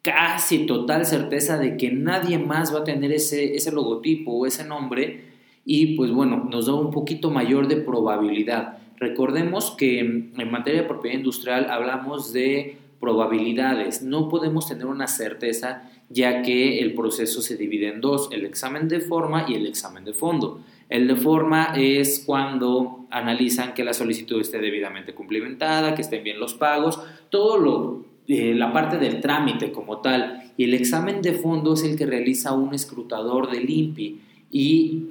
casi 0.00 0.60
total 0.64 1.04
certeza 1.04 1.58
de 1.58 1.76
que 1.76 1.92
nadie 1.92 2.38
más 2.38 2.74
va 2.74 2.78
a 2.78 2.84
tener 2.84 3.12
ese, 3.12 3.54
ese 3.54 3.70
logotipo 3.70 4.32
o 4.32 4.46
ese 4.46 4.64
nombre 4.64 5.24
y 5.66 5.94
pues 5.94 6.10
bueno, 6.10 6.48
nos 6.50 6.64
da 6.64 6.74
un 6.74 6.90
poquito 6.90 7.30
mayor 7.30 7.68
de 7.68 7.76
probabilidad. 7.76 8.78
Recordemos 8.98 9.72
que 9.72 10.00
en 10.00 10.50
materia 10.50 10.82
de 10.82 10.88
propiedad 10.88 11.18
industrial 11.18 11.68
hablamos 11.70 12.32
de 12.32 12.78
probabilidades, 13.00 14.02
no 14.02 14.30
podemos 14.30 14.66
tener 14.66 14.86
una 14.86 15.06
certeza 15.06 15.90
ya 16.08 16.42
que 16.42 16.80
el 16.80 16.94
proceso 16.94 17.42
se 17.42 17.56
divide 17.56 17.88
en 17.88 18.00
dos, 18.00 18.28
el 18.32 18.44
examen 18.46 18.88
de 18.88 19.00
forma 19.00 19.46
y 19.48 19.54
el 19.54 19.66
examen 19.66 20.04
de 20.04 20.14
fondo. 20.14 20.60
El 20.88 21.08
de 21.08 21.16
forma 21.16 21.74
es 21.76 22.22
cuando 22.24 23.06
analizan 23.10 23.74
que 23.74 23.84
la 23.84 23.94
solicitud 23.94 24.40
esté 24.40 24.58
debidamente 24.58 25.14
cumplimentada, 25.14 25.94
que 25.94 26.02
estén 26.02 26.24
bien 26.24 26.38
los 26.38 26.54
pagos, 26.54 27.00
todo 27.30 27.58
lo, 27.58 28.04
eh, 28.28 28.54
la 28.54 28.72
parte 28.72 28.98
del 28.98 29.20
trámite 29.20 29.72
como 29.72 29.98
tal. 29.98 30.52
Y 30.56 30.64
el 30.64 30.74
examen 30.74 31.20
de 31.20 31.32
fondo 31.32 31.74
es 31.74 31.82
el 31.84 31.96
que 31.96 32.06
realiza 32.06 32.52
un 32.52 32.74
escrutador 32.74 33.50
del 33.50 33.68
INPI 33.68 34.20
y 34.50 35.02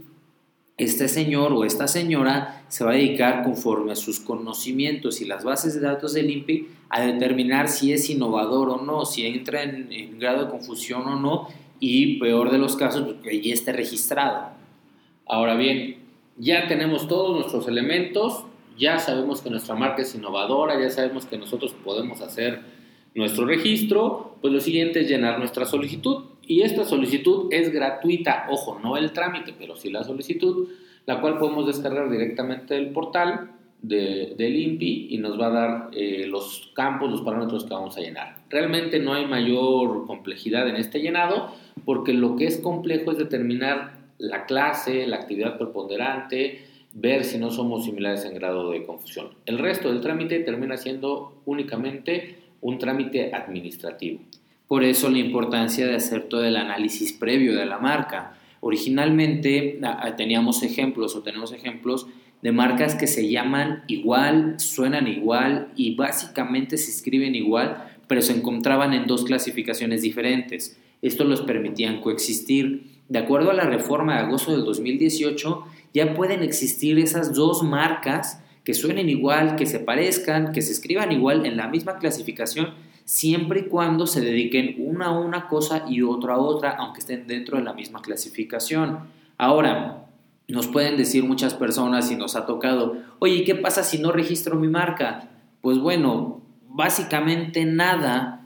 este 0.78 1.08
señor 1.08 1.54
o 1.54 1.66
esta 1.66 1.88
señora 1.88 2.64
se 2.68 2.84
va 2.84 2.92
a 2.92 2.96
dedicar 2.96 3.44
conforme 3.44 3.92
a 3.92 3.96
sus 3.96 4.20
conocimientos 4.20 5.22
y 5.22 5.26
las 5.26 5.44
bases 5.44 5.76
de 5.76 5.82
datos 5.82 6.14
del 6.14 6.32
INPI 6.32 6.68
a 6.90 7.02
determinar 7.02 7.70
si 7.70 7.94
es 7.94 8.10
innovador 8.10 8.70
o 8.70 8.78
no, 8.78 9.06
si 9.06 9.26
entra 9.26 9.64
en, 9.64 10.18
grado 10.20 10.46
de 10.46 10.52
confusión 10.52 11.04
o 11.04 11.20
no 11.20 11.48
y 11.80 12.20
peor 12.20 12.52
de 12.52 12.58
los 12.58 12.76
casos, 12.76 13.04
pues, 13.04 13.18
que 13.18 13.42
ya 13.42 13.54
esté 13.54 13.72
registrado. 13.74 14.52
Ahora 15.28 15.56
bien, 15.56 15.98
ya 16.38 16.68
tenemos 16.68 17.08
todos 17.08 17.36
nuestros 17.36 17.68
elementos, 17.68 18.46
ya 18.78 18.98
sabemos 18.98 19.42
que 19.42 19.50
nuestra 19.50 19.76
marca 19.76 20.02
es 20.02 20.16
innovadora, 20.16 20.80
ya 20.80 20.90
sabemos 20.90 21.26
que 21.26 21.38
nosotros 21.38 21.74
podemos 21.84 22.22
hacer 22.22 22.62
nuestro 23.14 23.46
registro, 23.46 24.38
pues 24.42 24.52
lo 24.54 24.60
siguiente 24.60 25.02
es 25.02 25.08
llenar 25.08 25.38
nuestra 25.38 25.66
solicitud. 25.66 26.33
Y 26.46 26.62
esta 26.62 26.84
solicitud 26.84 27.48
es 27.52 27.72
gratuita, 27.72 28.48
ojo, 28.50 28.80
no 28.82 28.98
el 28.98 29.12
trámite, 29.14 29.54
pero 29.58 29.76
sí 29.76 29.90
la 29.90 30.04
solicitud, 30.04 30.68
la 31.06 31.22
cual 31.22 31.38
podemos 31.38 31.66
descargar 31.66 32.10
directamente 32.10 32.74
del 32.74 32.90
portal 32.90 33.52
de, 33.82 34.34
del 34.38 34.56
INPI 34.56 35.08
y 35.12 35.18
nos 35.18 35.40
va 35.40 35.48
a 35.48 35.50
dar 35.50 35.90
eh, 35.94 36.26
los 36.28 36.72
campos, 36.74 37.12
los 37.12 37.22
parámetros 37.22 37.66
que 37.66 37.74
vamos 37.74 37.98
a 37.98 38.02
llenar. 38.02 38.38
Realmente 38.50 39.00
no 39.00 39.14
hay 39.14 39.26
mayor 39.26 40.06
complejidad 40.08 40.68
en 40.68 40.78
este 40.78 41.02
llenado 41.02 41.54
porque 41.86 42.14
lo 42.14 42.36
que 42.36 42.48
es 42.48 42.58
complejo 42.58 43.12
es 43.12 43.18
determinar 43.18 43.94
la 44.18 44.46
clase, 44.46 45.06
la 45.06 45.18
actividad 45.18 45.58
preponderante, 45.58 46.66
ver 46.94 47.24
si 47.24 47.38
no 47.38 47.52
somos 47.52 47.86
similares 47.86 48.24
en 48.26 48.36
grado 48.36 48.70
de 48.72 48.86
confusión. 48.86 49.30
El 49.46 49.60
resto 49.60 49.90
del 49.90 50.02
trámite 50.02 50.40
termina 50.40 50.78
siendo 50.78 51.42
únicamente 51.46 52.38
un 52.62 52.78
trámite 52.78 53.34
administrativo. 53.34 54.22
Por 54.74 54.84
eso 54.84 55.08
la 55.12 55.20
importancia 55.20 55.86
de 55.86 55.94
hacer 55.94 56.24
todo 56.24 56.44
el 56.44 56.56
análisis 56.56 57.14
previo 57.14 57.56
de 57.56 57.68
la 57.68 57.78
marca. 57.78 58.40
Originalmente 58.60 59.80
teníamos 60.18 60.64
ejemplos 60.64 61.16
o 61.16 61.22
tenemos 61.22 61.52
ejemplos 61.54 62.08
de 62.42 62.52
marcas 62.52 62.96
que 62.96 63.06
se 63.06 63.30
llaman 63.30 63.84
igual, 63.86 64.56
suenan 64.58 65.08
igual 65.08 65.68
y 65.76 65.94
básicamente 65.94 66.78
se 66.78 66.90
escriben 66.90 67.36
igual, 67.36 67.86
pero 68.08 68.24
se 68.24 68.34
encontraban 68.34 68.94
en 68.94 69.06
dos 69.06 69.26
clasificaciones 69.26 70.02
diferentes. 70.02 70.76
Esto 71.04 71.24
los 71.24 71.42
permitían 71.42 72.02
coexistir. 72.02 73.04
De 73.10 73.20
acuerdo 73.20 73.52
a 73.52 73.54
la 73.54 73.66
reforma 73.66 74.16
de 74.16 74.22
agosto 74.22 74.54
del 74.54 74.66
2018, 74.66 75.66
ya 75.94 76.16
pueden 76.16 76.42
existir 76.42 76.98
esas 76.98 77.36
dos 77.36 77.62
marcas 77.62 78.42
que 78.64 78.74
suenen 78.74 79.08
igual, 79.08 79.56
que 79.56 79.68
se 79.68 79.78
parezcan, 79.78 80.52
que 80.52 80.64
se 80.64 80.72
escriban 80.72 81.12
igual 81.12 81.46
en 81.46 81.58
la 81.58 81.68
misma 81.68 82.00
clasificación, 82.00 82.70
siempre 83.06 83.62
y 83.62 83.68
cuando 83.68 84.08
se 84.08 84.22
dediquen 84.22 84.76
una 84.80 85.08
a 85.08 85.20
una 85.20 85.48
cosa 85.48 85.86
y 85.88 86.02
otra 86.02 86.36
a 86.36 86.38
otra, 86.40 86.72
aunque 86.72 87.00
estén 87.00 87.28
dentro 87.28 87.58
de 87.58 87.64
la 87.64 87.74
misma 87.74 88.02
clasificación. 88.02 89.00
Ahora, 89.38 90.06
nos 90.48 90.68
pueden 90.68 90.98
decir 90.98 91.24
muchas 91.24 91.54
personas 91.54 92.12
y 92.12 92.16
nos 92.16 92.36
ha 92.36 92.46
tocado, 92.46 92.98
oye, 93.20 93.44
¿qué 93.44 93.56
pasa 93.56 93.84
si 93.84 93.98
no 93.98 94.12
registro 94.12 94.56
mi 94.56 94.68
marca? 94.68 95.30
Pues 95.62 95.80
bueno, 95.80 96.42
básicamente 96.70 97.66
nada, 97.66 98.43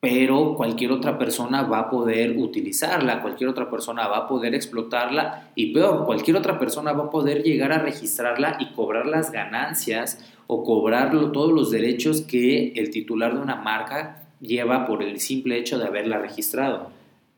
pero 0.00 0.54
cualquier 0.56 0.92
otra 0.92 1.18
persona 1.18 1.62
va 1.62 1.80
a 1.80 1.90
poder 1.90 2.38
utilizarla, 2.38 3.20
cualquier 3.20 3.50
otra 3.50 3.70
persona 3.70 4.08
va 4.08 4.18
a 4.18 4.28
poder 4.28 4.54
explotarla 4.54 5.50
y 5.54 5.74
peor, 5.74 6.06
cualquier 6.06 6.38
otra 6.38 6.58
persona 6.58 6.92
va 6.92 7.04
a 7.04 7.10
poder 7.10 7.42
llegar 7.42 7.70
a 7.72 7.78
registrarla 7.78 8.56
y 8.60 8.72
cobrar 8.72 9.04
las 9.04 9.30
ganancias 9.30 10.32
o 10.46 10.64
cobrar 10.64 11.10
todos 11.32 11.52
los 11.52 11.70
derechos 11.70 12.22
que 12.22 12.72
el 12.76 12.90
titular 12.90 13.34
de 13.34 13.42
una 13.42 13.56
marca 13.56 14.22
lleva 14.40 14.86
por 14.86 15.02
el 15.02 15.20
simple 15.20 15.58
hecho 15.58 15.78
de 15.78 15.84
haberla 15.84 16.18
registrado. 16.18 16.90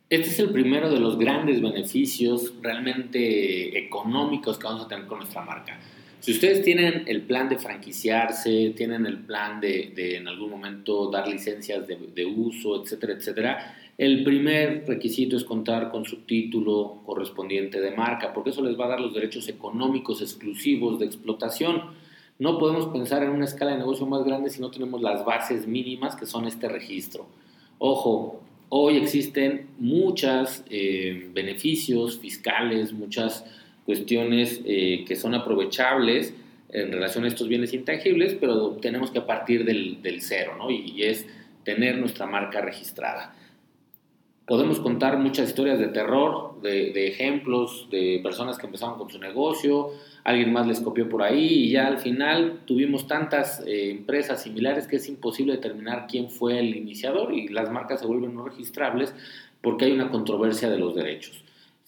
Este 0.09 0.29
es 0.29 0.38
el 0.38 0.51
primero 0.51 0.88
de 0.88 1.01
los 1.01 1.18
grandes 1.18 1.61
beneficios 1.61 2.55
realmente 2.62 3.77
económicos 3.77 4.57
que 4.59 4.66
vamos 4.66 4.85
a 4.85 4.88
tener 4.88 5.07
con 5.07 5.18
nuestra 5.18 5.42
marca. 5.42 5.81
Si 6.23 6.31
ustedes 6.31 6.63
tienen 6.63 7.03
el 7.07 7.23
plan 7.23 7.49
de 7.49 7.59
franquiciarse, 7.59 8.73
tienen 8.77 9.07
el 9.07 9.19
plan 9.19 9.61
de, 9.61 9.93
en 10.17 10.29
algún 10.29 10.51
momento 10.51 11.11
dar 11.11 11.27
licencias 11.27 11.85
de, 11.89 11.99
de, 12.15 12.25
uso, 12.25 12.81
etcétera, 12.81 13.15
etcétera, 13.15 13.77
el 13.99 14.23
primer 14.23 14.85
requisito 14.87 15.37
es 15.37 15.43
contar 15.43 15.91
con 15.91 16.05
su 16.05 16.19
título 16.19 17.03
correspondiente 17.05 17.81
de 17.81 17.91
marca, 17.91 18.33
porque 18.33 18.51
eso 18.51 18.63
les 18.63 18.79
va 18.79 18.85
a 18.85 18.91
dar 18.91 19.01
los 19.01 19.15
derechos 19.15 19.49
económicos 19.49 20.23
exclusivos 20.23 21.01
de 21.01 21.07
explotación. 21.07 21.91
No 22.39 22.57
podemos 22.57 22.87
pensar 22.93 23.25
en 23.25 23.31
una 23.31 23.47
escala 23.47 23.73
de 23.73 23.79
negocio 23.79 24.07
más 24.07 24.23
grande 24.23 24.51
si 24.51 24.61
no 24.61 24.71
tenemos 24.71 25.03
las 25.03 25.25
bases 25.25 25.67
mínimas 25.67 26.15
que 26.15 26.27
son 26.27 26.47
este 26.47 26.69
registro. 26.69 27.27
Ojo, 27.79 28.41
Hoy 28.75 28.97
existen 28.97 29.67
muchos 29.79 30.65
eh, 30.71 31.29
beneficios 31.35 32.19
fiscales, 32.19 32.95
muchas 32.95 33.45
cuestiones 33.87 34.61
eh, 34.64 35.05
que 35.07 35.16
son 35.16 35.35
aprovechables 35.35 36.35
en 36.71 36.92
relación 36.92 37.25
a 37.25 37.29
estos 37.29 37.49
bienes 37.49 37.75
intangibles, 37.75 38.35
pero 38.40 38.71
tenemos 38.81 39.11
que 39.11 39.21
partir 39.21 39.64
del, 39.64 39.99
cero, 40.21 40.55
¿no? 40.57 40.71
Y, 40.71 41.03
es 41.03 41.27
tener 41.64 41.99
nuestra 41.99 42.27
marca 42.27 42.61
registrada. 42.61 43.35
Podemos 44.47 44.81
contar 44.81 45.18
muchas 45.18 45.49
historias 45.49 45.79
de 45.79 45.88
terror, 45.88 46.61
de 46.62 47.07
ejemplos 47.07 47.88
de 47.90 48.21
personas 48.23 48.59
que 48.59 48.66
empezaron 48.66 48.99
con 48.99 49.09
su 49.11 49.18
negocio, 49.18 49.92
alguien 50.25 50.53
más 50.53 50.66
les 50.66 50.81
copió 50.81 51.09
por 51.09 51.23
ahí 51.23 51.47
y 51.47 51.71
ya 51.71 51.87
al 51.87 51.99
final 51.99 52.61
tuvimos 52.64 53.07
tantas 53.07 53.61
eh, 53.66 53.90
empresas 53.90 54.42
similares 54.42 54.87
que 54.87 54.97
es 54.97 55.09
imposible 55.09 55.55
determinar 55.55 56.07
quién 56.09 56.31
fue 56.31 56.59
el 56.59 56.77
iniciador 56.77 57.35
y 57.35 57.49
las 57.49 57.71
marcas 57.71 58.01
se 58.01 58.07
vuelven 58.07 58.35
no 58.35 58.45
registrables 58.45 59.14
porque 59.61 59.87
hay 59.87 59.92
una 59.92 60.11
controversia 60.11 60.71
de 60.71 60.79
los 60.79 60.95
derechos. 60.95 61.42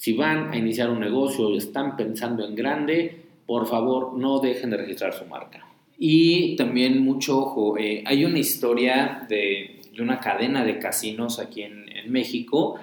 Si 0.05 0.12
van 0.12 0.53
a 0.53 0.59
iniciar 0.59 0.90
un 0.90 1.01
negocio 1.01 1.49
y 1.49 1.57
están 1.57 1.97
pensando 1.97 2.45
en 2.45 2.55
grande, 2.55 3.25
por 3.47 3.67
favor 3.67 4.12
no 4.19 4.38
dejen 4.38 4.69
de 4.69 4.77
registrar 4.77 5.14
su 5.14 5.25
marca. 5.25 5.67
Y 5.99 6.57
también 6.57 7.03
mucho 7.03 7.38
ojo, 7.38 7.79
eh, 7.79 8.05
hay 8.05 8.27
una 8.27 8.38
historia 8.38 9.25
de, 9.31 9.81
una 9.99 10.21
cadena 10.21 10.62
de 10.62 10.79
casinos 10.79 11.38
aquí 11.38 11.62
en, 11.62 11.88
en 11.88 12.12
México 12.12 12.79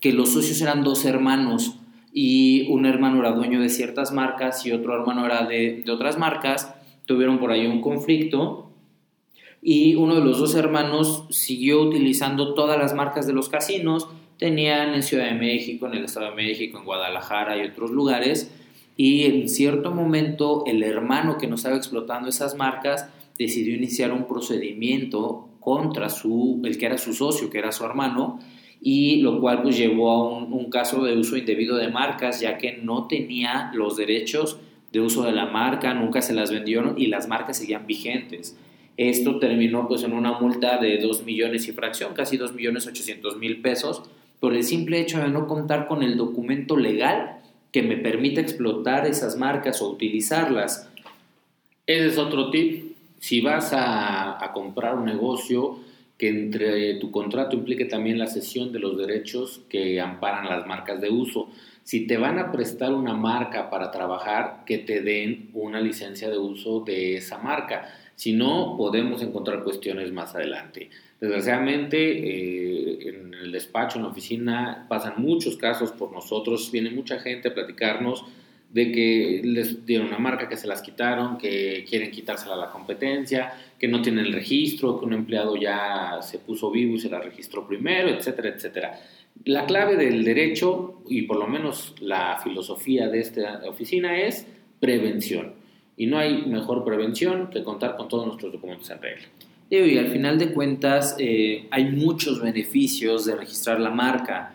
que 0.00 0.12
los 0.12 0.32
socios 0.32 0.60
eran 0.62 0.82
dos 0.82 1.04
hermanos 1.04 1.76
y 2.12 2.66
un 2.68 2.86
hermano 2.86 3.20
era 3.20 3.30
dueño 3.30 3.60
de 3.60 3.68
ciertas 3.68 4.10
marcas 4.10 4.66
y 4.66 4.72
otro 4.72 4.96
hermano 4.96 5.24
era 5.24 5.46
de, 5.46 5.84
de 5.86 5.92
otras 5.92 6.18
marcas, 6.18 6.74
tuvieron 7.06 7.38
por 7.38 7.52
ahí 7.52 7.68
un 7.68 7.82
conflicto 7.82 8.68
y 9.62 9.94
uno 9.94 10.16
de 10.16 10.24
los 10.24 10.40
dos 10.40 10.56
hermanos 10.56 11.26
siguió 11.30 11.82
utilizando 11.82 12.52
todas 12.54 12.76
las 12.80 12.94
marcas 12.94 13.28
de 13.28 13.32
los 13.32 13.48
casinos, 13.48 14.08
tenían 14.38 14.94
en 14.94 15.02
Ciudad 15.02 15.26
de 15.26 15.34
México, 15.34 15.86
en 15.86 15.94
el 15.94 16.04
Estado 16.04 16.30
de 16.30 16.36
México, 16.36 16.78
en 16.78 16.84
Guadalajara 16.84 17.56
y 17.56 17.66
otros 17.66 17.90
lugares, 17.90 18.52
y 18.96 19.24
en 19.24 19.48
cierto 19.48 19.90
momento 19.90 20.64
el 20.66 20.82
hermano 20.82 21.38
que 21.38 21.46
no 21.46 21.56
estaba 21.56 21.76
explotando 21.76 22.28
esas 22.28 22.54
marcas 22.54 23.08
decidió 23.38 23.74
iniciar 23.74 24.12
un 24.12 24.26
procedimiento 24.26 25.48
contra 25.60 26.08
su, 26.10 26.60
el 26.64 26.78
que 26.78 26.86
era 26.86 26.98
su 26.98 27.14
socio, 27.14 27.50
que 27.50 27.58
era 27.58 27.72
su 27.72 27.84
hermano, 27.84 28.38
y 28.80 29.22
lo 29.22 29.40
cual 29.40 29.62
pues 29.62 29.78
llevó 29.78 30.10
a 30.10 30.28
un, 30.28 30.70
caso 30.70 31.04
de 31.04 31.16
uso 31.16 31.36
indebido 31.36 31.76
de 31.76 31.88
marcas 31.88 32.40
ya 32.40 32.58
que 32.58 32.76
no 32.76 33.06
tenía 33.06 33.70
los 33.74 33.96
derechos 33.96 34.58
de 34.92 35.00
uso 35.00 35.22
de 35.22 35.32
la 35.32 35.46
marca, 35.46 35.94
nunca 35.94 36.20
se 36.20 36.34
las 36.34 36.50
vendieron 36.50 36.94
y 36.98 37.06
las 37.06 37.26
marcas 37.26 37.58
seguían 37.58 37.86
vigentes. 37.86 38.58
Esto 38.96 39.38
terminó 39.38 39.88
pues 39.88 40.02
en 40.04 40.12
una 40.12 40.38
multa 40.38 40.78
de 40.78 40.98
2 40.98 41.24
millones 41.24 41.66
y 41.66 41.72
fracción, 41.72 42.12
casi 42.14 42.36
2 42.36 42.54
millones 42.54 42.86
800 42.86 43.38
mil 43.38 43.60
pesos, 43.62 44.02
por 44.44 44.54
el 44.54 44.62
simple 44.62 45.00
hecho 45.00 45.20
de 45.20 45.28
no 45.28 45.46
contar 45.46 45.88
con 45.88 46.02
el 46.02 46.18
documento 46.18 46.76
legal 46.76 47.38
que 47.72 47.82
me 47.82 47.96
permita 47.96 48.42
explotar 48.42 49.06
esas 49.06 49.38
marcas 49.38 49.80
o 49.80 49.88
utilizarlas. 49.88 50.86
Ese 51.86 52.08
es 52.08 52.18
otro 52.18 52.50
tip. 52.50 52.94
Si 53.20 53.40
vas 53.40 53.72
a, 53.72 54.44
a 54.44 54.52
comprar 54.52 54.96
un 54.96 55.06
negocio, 55.06 55.78
que 56.18 56.28
entre 56.28 56.96
tu 56.96 57.10
contrato 57.10 57.56
implique 57.56 57.86
también 57.86 58.18
la 58.18 58.26
cesión 58.26 58.70
de 58.70 58.80
los 58.80 58.98
derechos 58.98 59.62
que 59.70 59.98
amparan 59.98 60.44
las 60.44 60.66
marcas 60.66 61.00
de 61.00 61.08
uso. 61.08 61.48
Si 61.82 62.06
te 62.06 62.18
van 62.18 62.38
a 62.38 62.52
prestar 62.52 62.92
una 62.92 63.14
marca 63.14 63.70
para 63.70 63.90
trabajar, 63.90 64.64
que 64.66 64.76
te 64.76 65.00
den 65.00 65.48
una 65.54 65.80
licencia 65.80 66.28
de 66.28 66.36
uso 66.36 66.80
de 66.80 67.16
esa 67.16 67.38
marca. 67.38 67.90
Si 68.16 68.32
no, 68.32 68.76
podemos 68.76 69.22
encontrar 69.22 69.64
cuestiones 69.64 70.12
más 70.12 70.34
adelante. 70.34 70.90
Desgraciadamente, 71.20 71.98
eh, 71.98 73.08
en 73.08 73.34
el 73.34 73.52
despacho, 73.52 73.98
en 73.98 74.04
la 74.04 74.10
oficina, 74.10 74.86
pasan 74.88 75.14
muchos 75.18 75.56
casos 75.56 75.90
por 75.92 76.12
nosotros, 76.12 76.70
viene 76.70 76.90
mucha 76.90 77.18
gente 77.18 77.48
a 77.48 77.54
platicarnos 77.54 78.24
de 78.74 78.90
que 78.90 79.40
les 79.44 79.86
dieron 79.86 80.08
una 80.08 80.18
marca 80.18 80.48
que 80.48 80.56
se 80.56 80.66
las 80.66 80.82
quitaron, 80.82 81.38
que 81.38 81.84
quieren 81.88 82.10
quitársela 82.10 82.54
a 82.54 82.58
la 82.58 82.70
competencia, 82.70 83.52
que 83.78 83.86
no 83.86 84.02
tienen 84.02 84.26
el 84.26 84.32
registro, 84.32 84.98
que 84.98 85.06
un 85.06 85.12
empleado 85.12 85.56
ya 85.56 86.18
se 86.22 86.40
puso 86.40 86.72
vivo 86.72 86.96
y 86.96 86.98
se 86.98 87.08
la 87.08 87.20
registró 87.20 87.68
primero, 87.68 88.08
etcétera, 88.08 88.48
etcétera. 88.48 89.00
La 89.44 89.66
clave 89.66 89.96
del 89.96 90.24
derecho, 90.24 91.02
y 91.08 91.22
por 91.22 91.38
lo 91.38 91.46
menos 91.46 91.94
la 92.00 92.40
filosofía 92.42 93.08
de 93.08 93.20
esta 93.20 93.62
oficina, 93.64 94.20
es 94.20 94.44
prevención. 94.80 95.63
Y 95.96 96.06
no 96.06 96.18
hay 96.18 96.46
mejor 96.46 96.84
prevención 96.84 97.50
que 97.50 97.62
contar 97.62 97.96
con 97.96 98.08
todos 98.08 98.26
nuestros 98.26 98.52
documentos 98.52 98.90
en 98.90 99.00
regla. 99.00 99.24
Y 99.70 99.98
al 99.98 100.08
final 100.08 100.38
de 100.38 100.52
cuentas 100.52 101.16
eh, 101.18 101.66
hay 101.70 101.86
muchos 101.86 102.40
beneficios 102.40 103.24
de 103.24 103.36
registrar 103.36 103.80
la 103.80 103.90
marca 103.90 104.54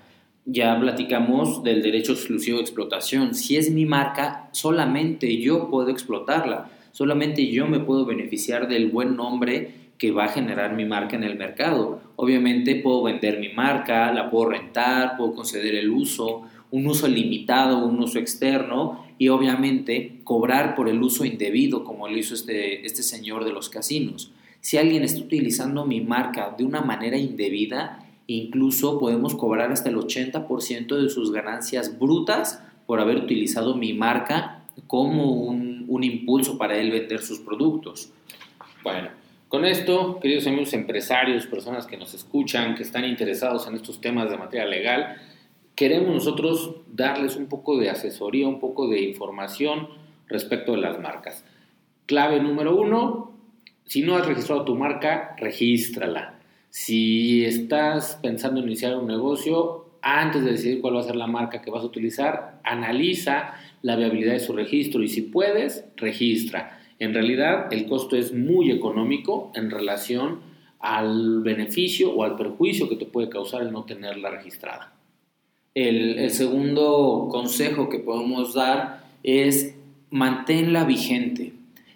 ya 0.52 0.80
platicamos 0.80 1.64
del 1.64 1.82
derecho 1.82 2.14
exclusivo 2.14 2.58
de 2.58 2.64
explotación. 2.64 3.36
Si 3.36 3.58
es 3.58 3.70
mi 3.72 3.86
marca, 3.86 4.50
solamente 4.52 5.40
yo 5.40 5.70
puedo 5.70 5.90
explotarla, 5.90 6.70
solamente 6.92 7.48
yo 7.52 7.68
me 7.68 7.80
puedo 7.80 8.06
beneficiar 8.06 8.68
del 8.68 8.90
buen 8.90 9.16
nombre 9.16 9.90
que 9.98 10.12
va 10.12 10.26
a 10.26 10.30
generar 10.30 10.76
mi 10.76 10.86
marca 10.86 11.16
en 11.16 11.24
el 11.24 11.38
mercado. 11.38 12.02
Obviamente 12.16 12.76
puedo 12.76 13.04
vender 13.04 13.40
mi 13.40 13.50
marca, 13.50 14.12
la 14.12 14.32
puedo 14.32 14.50
rentar, 14.50 15.18
puedo 15.18 15.36
conceder 15.36 15.76
el 15.76 15.90
uso, 15.90 16.44
un 16.72 16.88
uso 16.88 17.08
limitado, 17.08 17.86
un 17.86 18.00
uso 18.00 18.20
externo 18.20 19.06
y 19.18 19.30
obviamente 19.30 20.22
cobrar 20.24 20.76
por 20.76 20.90
el 20.90 21.02
uso 21.02 21.26
indebido 21.26 21.84
como 21.84 22.08
lo 22.08 22.18
hizo 22.18 22.34
este, 22.34 22.86
este 22.86 23.04
señor 23.04 23.46
de 23.46 23.52
los 23.52 23.70
casinos. 23.70 24.32
Si 24.62 24.78
alguien 24.78 25.04
está 25.04 25.22
utilizando 25.22 25.86
mi 25.86 26.02
marca 26.02 26.54
de 26.58 26.66
una 26.66 26.82
manera 26.82 27.18
indebida, 27.18 28.06
Incluso 28.32 29.00
podemos 29.00 29.34
cobrar 29.34 29.72
hasta 29.72 29.90
el 29.90 29.96
80% 29.96 31.02
de 31.02 31.10
sus 31.10 31.32
ganancias 31.32 31.98
brutas 31.98 32.64
por 32.86 33.00
haber 33.00 33.18
utilizado 33.18 33.74
mi 33.74 33.94
marca 33.94 34.66
como 34.86 35.34
un, 35.34 35.86
un 35.88 36.04
impulso 36.04 36.56
para 36.56 36.78
él 36.78 36.92
vender 36.92 37.24
sus 37.24 37.40
productos. 37.40 38.12
Bueno, 38.84 39.10
con 39.48 39.66
esto, 39.66 40.20
queridos 40.20 40.46
amigos 40.46 40.74
empresarios, 40.74 41.48
personas 41.48 41.88
que 41.88 41.98
nos 41.98 42.14
escuchan, 42.14 42.76
que 42.76 42.84
están 42.84 43.04
interesados 43.04 43.66
en 43.66 43.74
estos 43.74 44.00
temas 44.00 44.30
de 44.30 44.38
materia 44.38 44.68
legal, 44.68 45.18
queremos 45.80 46.14
nosotros 46.14 46.76
darles 46.92 47.38
un 47.38 47.46
poco 47.46 47.78
de 47.78 47.90
asesoría, 47.90 48.50
un 48.50 48.60
poco 48.60 48.90
de 48.90 49.02
información 49.02 49.88
respecto 50.28 50.74
de 50.74 50.80
las 50.80 51.00
marcas. 51.00 51.46
Clave 52.06 52.42
número 52.42 52.76
uno, 52.76 53.32
si 53.86 54.02
no 54.02 54.18
has 54.18 54.28
registrado 54.28 54.66
tu 54.66 54.76
marca, 54.76 55.38
regístrala. 55.38 56.38
Si 56.70 57.46
estás 57.46 58.20
pensando 58.22 58.60
en 58.60 58.66
iniciar 58.66 58.98
un 58.98 59.08
negocio, 59.08 59.86
antes 60.02 60.44
de 60.44 60.52
decidir 60.52 60.82
cuál 60.82 60.98
va 60.98 61.00
a 61.00 61.04
ser 61.04 61.16
la 61.16 61.28
marca 61.28 61.62
que 61.62 61.72
vas 61.72 61.84
a 61.84 61.88
utilizar, 61.88 62.60
analiza 62.66 63.54
la 63.82 63.96
viabilidad 63.96 64.34
de 64.34 64.42
su 64.42 64.52
registro 64.52 65.02
y 65.02 65.08
si 65.08 65.22
puedes, 65.22 65.86
registra. 65.96 66.78
En 67.00 67.14
realidad, 67.14 67.72
el 67.72 67.86
costo 67.86 68.18
es 68.18 68.34
muy 68.34 68.70
económico 68.70 69.54
en 69.56 69.72
relación 69.72 70.42
al 70.82 71.42
beneficio 71.42 72.12
o 72.12 72.26
al 72.26 72.36
perjuicio 72.36 72.90
que 72.90 72.98
te 72.98 73.06
puede 73.06 73.30
causar 73.30 73.62
el 73.62 73.72
no 73.72 73.86
tenerla 73.86 74.30
registrada. 74.30 74.99
El, 75.88 76.30
segundo 76.32 77.30
consejo 77.32 77.88
que 77.88 78.00
podemos 78.00 78.54
dar 78.54 79.06
es 79.24 79.76
manténla 80.10 80.84
vigente. 80.84 81.54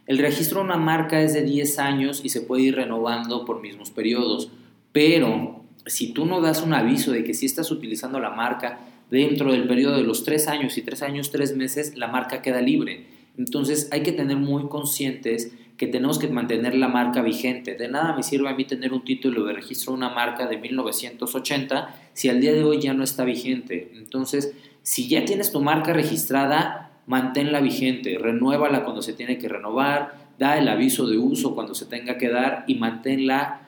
El 0.08 0.20
registro 0.20 0.60
de 0.60 0.68
una 0.68 0.78
marca 0.78 1.22
es 1.22 1.34
de 1.34 1.44
10 1.44 1.80
años 1.80 2.22
y 2.24 2.30
se 2.30 2.40
puede 2.40 2.64
ir 2.64 2.76
renovando 2.76 3.44
por 3.44 3.62
mismos 3.62 3.92
periodos, 3.92 4.52
pero 4.94 5.66
si 5.86 6.14
tú 6.14 6.26
no 6.26 6.40
das 6.40 6.64
un 6.64 6.74
aviso 6.74 7.12
de 7.12 7.26
que 7.26 7.34
si 7.34 7.46
estás 7.46 7.72
utilizando 7.72 8.22
la 8.22 8.30
marca 8.30 8.80
dentro 9.12 9.52
del 9.52 9.68
periodo 9.68 9.98
de 9.98 10.04
los 10.04 10.24
3 10.24 10.48
años 10.48 10.78
y 10.78 10.82
3 10.82 11.02
años, 11.02 11.32
3 11.32 11.58
meses, 11.58 11.98
la 11.98 12.08
marca 12.08 12.42
queda 12.42 12.62
libre. 12.62 13.08
Entonces 13.38 13.90
hay 13.92 14.04
que 14.04 14.14
tener 14.14 14.38
muy 14.38 14.70
conscientes 14.70 15.52
que 15.78 15.88
tenemos 15.88 16.20
que 16.20 16.28
mantener 16.28 16.76
la 16.76 16.88
marca 16.88 17.22
vigente. 17.22 17.76
De 17.76 17.88
nada 17.88 18.16
me 18.16 18.24
sirve 18.24 18.50
a 18.50 18.54
mí 18.54 18.66
tener 18.66 18.94
un 18.94 19.04
título 19.04 19.46
de 19.46 19.54
registro 19.54 19.94
de 19.94 19.98
una 19.98 20.10
marca 20.10 20.48
de 20.48 20.58
1980 20.58 21.96
si 22.14 22.30
al 22.30 22.42
día 22.42 22.54
de 22.54 22.64
hoy 22.64 22.80
ya 22.80 22.94
no 22.94 23.04
está 23.04 23.24
vigente. 23.24 23.92
Entonces, 23.96 24.54
si 24.84 25.08
ya 25.08 25.26
tienes 25.26 25.52
tu 25.52 25.62
marca 25.62 25.94
registrada, 25.94 26.92
manténla 27.08 27.60
vigente, 27.62 28.18
renuévala 28.20 28.84
cuando 28.84 29.02
se 29.02 29.14
tiene 29.14 29.38
que 29.38 29.50
renovar, 29.50 30.34
da 30.38 30.58
el 30.58 30.68
aviso 30.68 31.08
de 31.08 31.18
uso 31.18 31.56
cuando 31.56 31.74
se 31.74 31.86
tenga 31.86 32.18
que 32.18 32.30
dar 32.30 32.66
y 32.68 32.76
manténla 32.76 33.62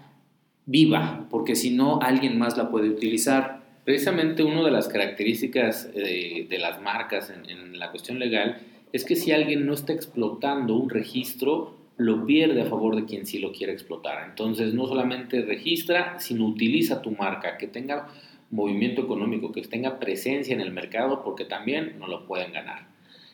viva, 0.65 1.27
porque 1.29 1.55
si 1.55 1.71
no, 1.71 1.99
alguien 2.01 2.37
más 2.37 2.57
la 2.57 2.69
puede 2.69 2.89
utilizar. 2.89 3.63
Precisamente 3.83 4.43
una 4.43 4.63
de 4.63 4.71
las 4.71 4.87
características 4.87 5.89
eh, 5.93 6.47
de 6.49 6.57
las 6.57 6.81
marcas 6.81 7.29
en 7.29 7.77
la 7.77 7.91
cuestión 7.91 8.17
legal 8.17 8.57
es 8.91 9.05
que 9.05 9.15
si 9.15 9.31
alguien 9.31 9.65
no 9.65 9.73
está 9.73 9.93
explotando 9.93 10.75
un 10.75 10.89
registro, 10.89 11.75
lo 11.97 12.25
pierde 12.25 12.61
a 12.61 12.65
favor 12.65 12.95
de 12.95 13.05
quien 13.05 13.25
sí 13.25 13.39
lo 13.39 13.51
quiere 13.51 13.73
explotar. 13.73 14.27
Entonces, 14.29 14.73
no 14.73 14.87
solamente 14.87 15.41
registra, 15.41 16.19
sino 16.19 16.45
utiliza 16.45 17.01
tu 17.01 17.11
marca, 17.11 17.57
que 17.57 17.67
tenga 17.67 18.07
movimiento 18.51 19.01
económico, 19.01 19.51
que 19.51 19.61
tenga 19.61 19.99
presencia 19.99 20.53
en 20.53 20.61
el 20.61 20.71
mercado, 20.71 21.23
porque 21.23 21.45
también 21.45 21.95
no 21.99 22.07
lo 22.07 22.25
pueden 22.25 22.53
ganar. 22.53 22.87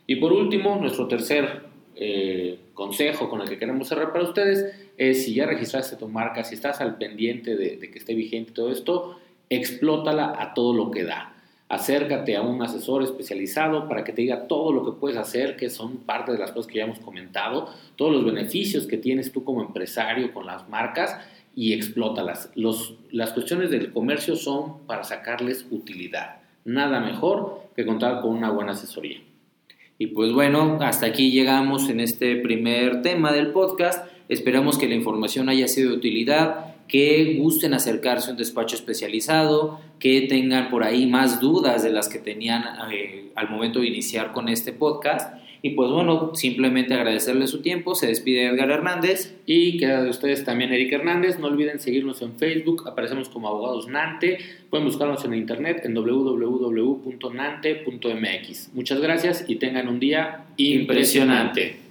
Y 0.07 0.17
por 0.17 0.31
último, 0.33 0.75
nuestro 0.77 1.07
tercer 1.07 1.63
eh, 1.95 2.59
consejo 2.73 3.29
con 3.29 3.41
el 3.41 3.49
que 3.49 3.57
queremos 3.57 3.87
cerrar 3.87 4.11
para 4.11 4.23
ustedes 4.23 4.73
es 4.97 5.25
si 5.25 5.33
ya 5.33 5.45
registraste 5.45 5.95
tu 5.95 6.07
marca, 6.07 6.43
si 6.43 6.55
estás 6.55 6.81
al 6.81 6.97
pendiente 6.97 7.55
de, 7.55 7.77
de 7.77 7.91
que 7.91 7.99
esté 7.99 8.13
vigente 8.13 8.51
todo 8.51 8.71
esto, 8.71 9.19
explótala 9.49 10.35
a 10.37 10.53
todo 10.53 10.73
lo 10.73 10.91
que 10.91 11.03
da 11.03 11.30
acércate 11.71 12.35
a 12.35 12.41
un 12.41 12.61
asesor 12.61 13.01
especializado 13.01 13.87
para 13.87 14.03
que 14.03 14.11
te 14.11 14.23
diga 14.23 14.45
todo 14.45 14.73
lo 14.73 14.83
que 14.83 14.99
puedes 14.99 15.17
hacer, 15.17 15.55
que 15.55 15.69
son 15.69 15.99
parte 15.99 16.33
de 16.33 16.37
las 16.37 16.51
cosas 16.51 16.69
que 16.69 16.79
ya 16.79 16.83
hemos 16.83 16.99
comentado, 16.99 17.69
todos 17.95 18.11
los 18.11 18.25
beneficios 18.25 18.87
que 18.87 18.97
tienes 18.97 19.31
tú 19.31 19.45
como 19.45 19.61
empresario 19.61 20.33
con 20.33 20.45
las 20.45 20.67
marcas 20.67 21.17
y 21.55 21.71
explótalas. 21.71 22.51
Los, 22.55 22.95
las 23.09 23.31
cuestiones 23.31 23.71
del 23.71 23.93
comercio 23.93 24.35
son 24.35 24.79
para 24.85 25.05
sacarles 25.05 25.65
utilidad. 25.71 26.41
Nada 26.65 26.99
mejor 26.99 27.61
que 27.73 27.85
contar 27.85 28.19
con 28.19 28.31
una 28.31 28.51
buena 28.51 28.73
asesoría. 28.73 29.21
Y 29.97 30.07
pues 30.07 30.33
bueno, 30.33 30.77
hasta 30.81 31.05
aquí 31.05 31.31
llegamos 31.31 31.87
en 31.87 32.01
este 32.01 32.35
primer 32.35 33.01
tema 33.01 33.31
del 33.31 33.51
podcast. 33.51 34.05
Esperamos 34.27 34.77
que 34.77 34.89
la 34.89 34.95
información 34.95 35.47
haya 35.47 35.69
sido 35.69 35.91
de 35.91 35.97
utilidad 35.97 36.70
que 36.91 37.37
gusten 37.39 37.73
acercarse 37.73 38.27
a 38.29 38.31
un 38.33 38.37
despacho 38.37 38.75
especializado, 38.75 39.79
que 39.97 40.21
tengan 40.27 40.69
por 40.69 40.83
ahí 40.83 41.07
más 41.07 41.39
dudas 41.39 41.83
de 41.83 41.89
las 41.89 42.09
que 42.09 42.19
tenían 42.19 42.65
eh, 42.91 43.31
al 43.35 43.49
momento 43.49 43.79
de 43.79 43.87
iniciar 43.87 44.33
con 44.33 44.49
este 44.49 44.73
podcast. 44.73 45.37
Y 45.61 45.69
pues 45.69 45.89
bueno, 45.89 46.35
simplemente 46.35 46.93
agradecerle 46.93 47.47
su 47.47 47.61
tiempo. 47.61 47.95
Se 47.95 48.07
despide 48.07 48.47
Edgar 48.47 48.69
Hernández. 48.71 49.37
Y 49.45 49.77
queda 49.77 50.03
de 50.03 50.09
ustedes 50.09 50.43
también 50.43 50.73
Eric 50.73 50.91
Hernández. 50.91 51.39
No 51.39 51.47
olviden 51.47 51.79
seguirnos 51.79 52.21
en 52.23 52.35
Facebook. 52.35 52.83
Aparecemos 52.85 53.29
como 53.29 53.47
Abogados 53.47 53.87
Nante. 53.87 54.39
Pueden 54.69 54.85
buscarnos 54.85 55.23
en 55.23 55.33
internet 55.33 55.83
en 55.85 55.93
www.nante.mx. 55.93 57.13
Muchas 58.73 58.99
gracias 58.99 59.45
y 59.47 59.55
tengan 59.55 59.87
un 59.87 60.01
día 60.01 60.47
impresionante. 60.57 61.90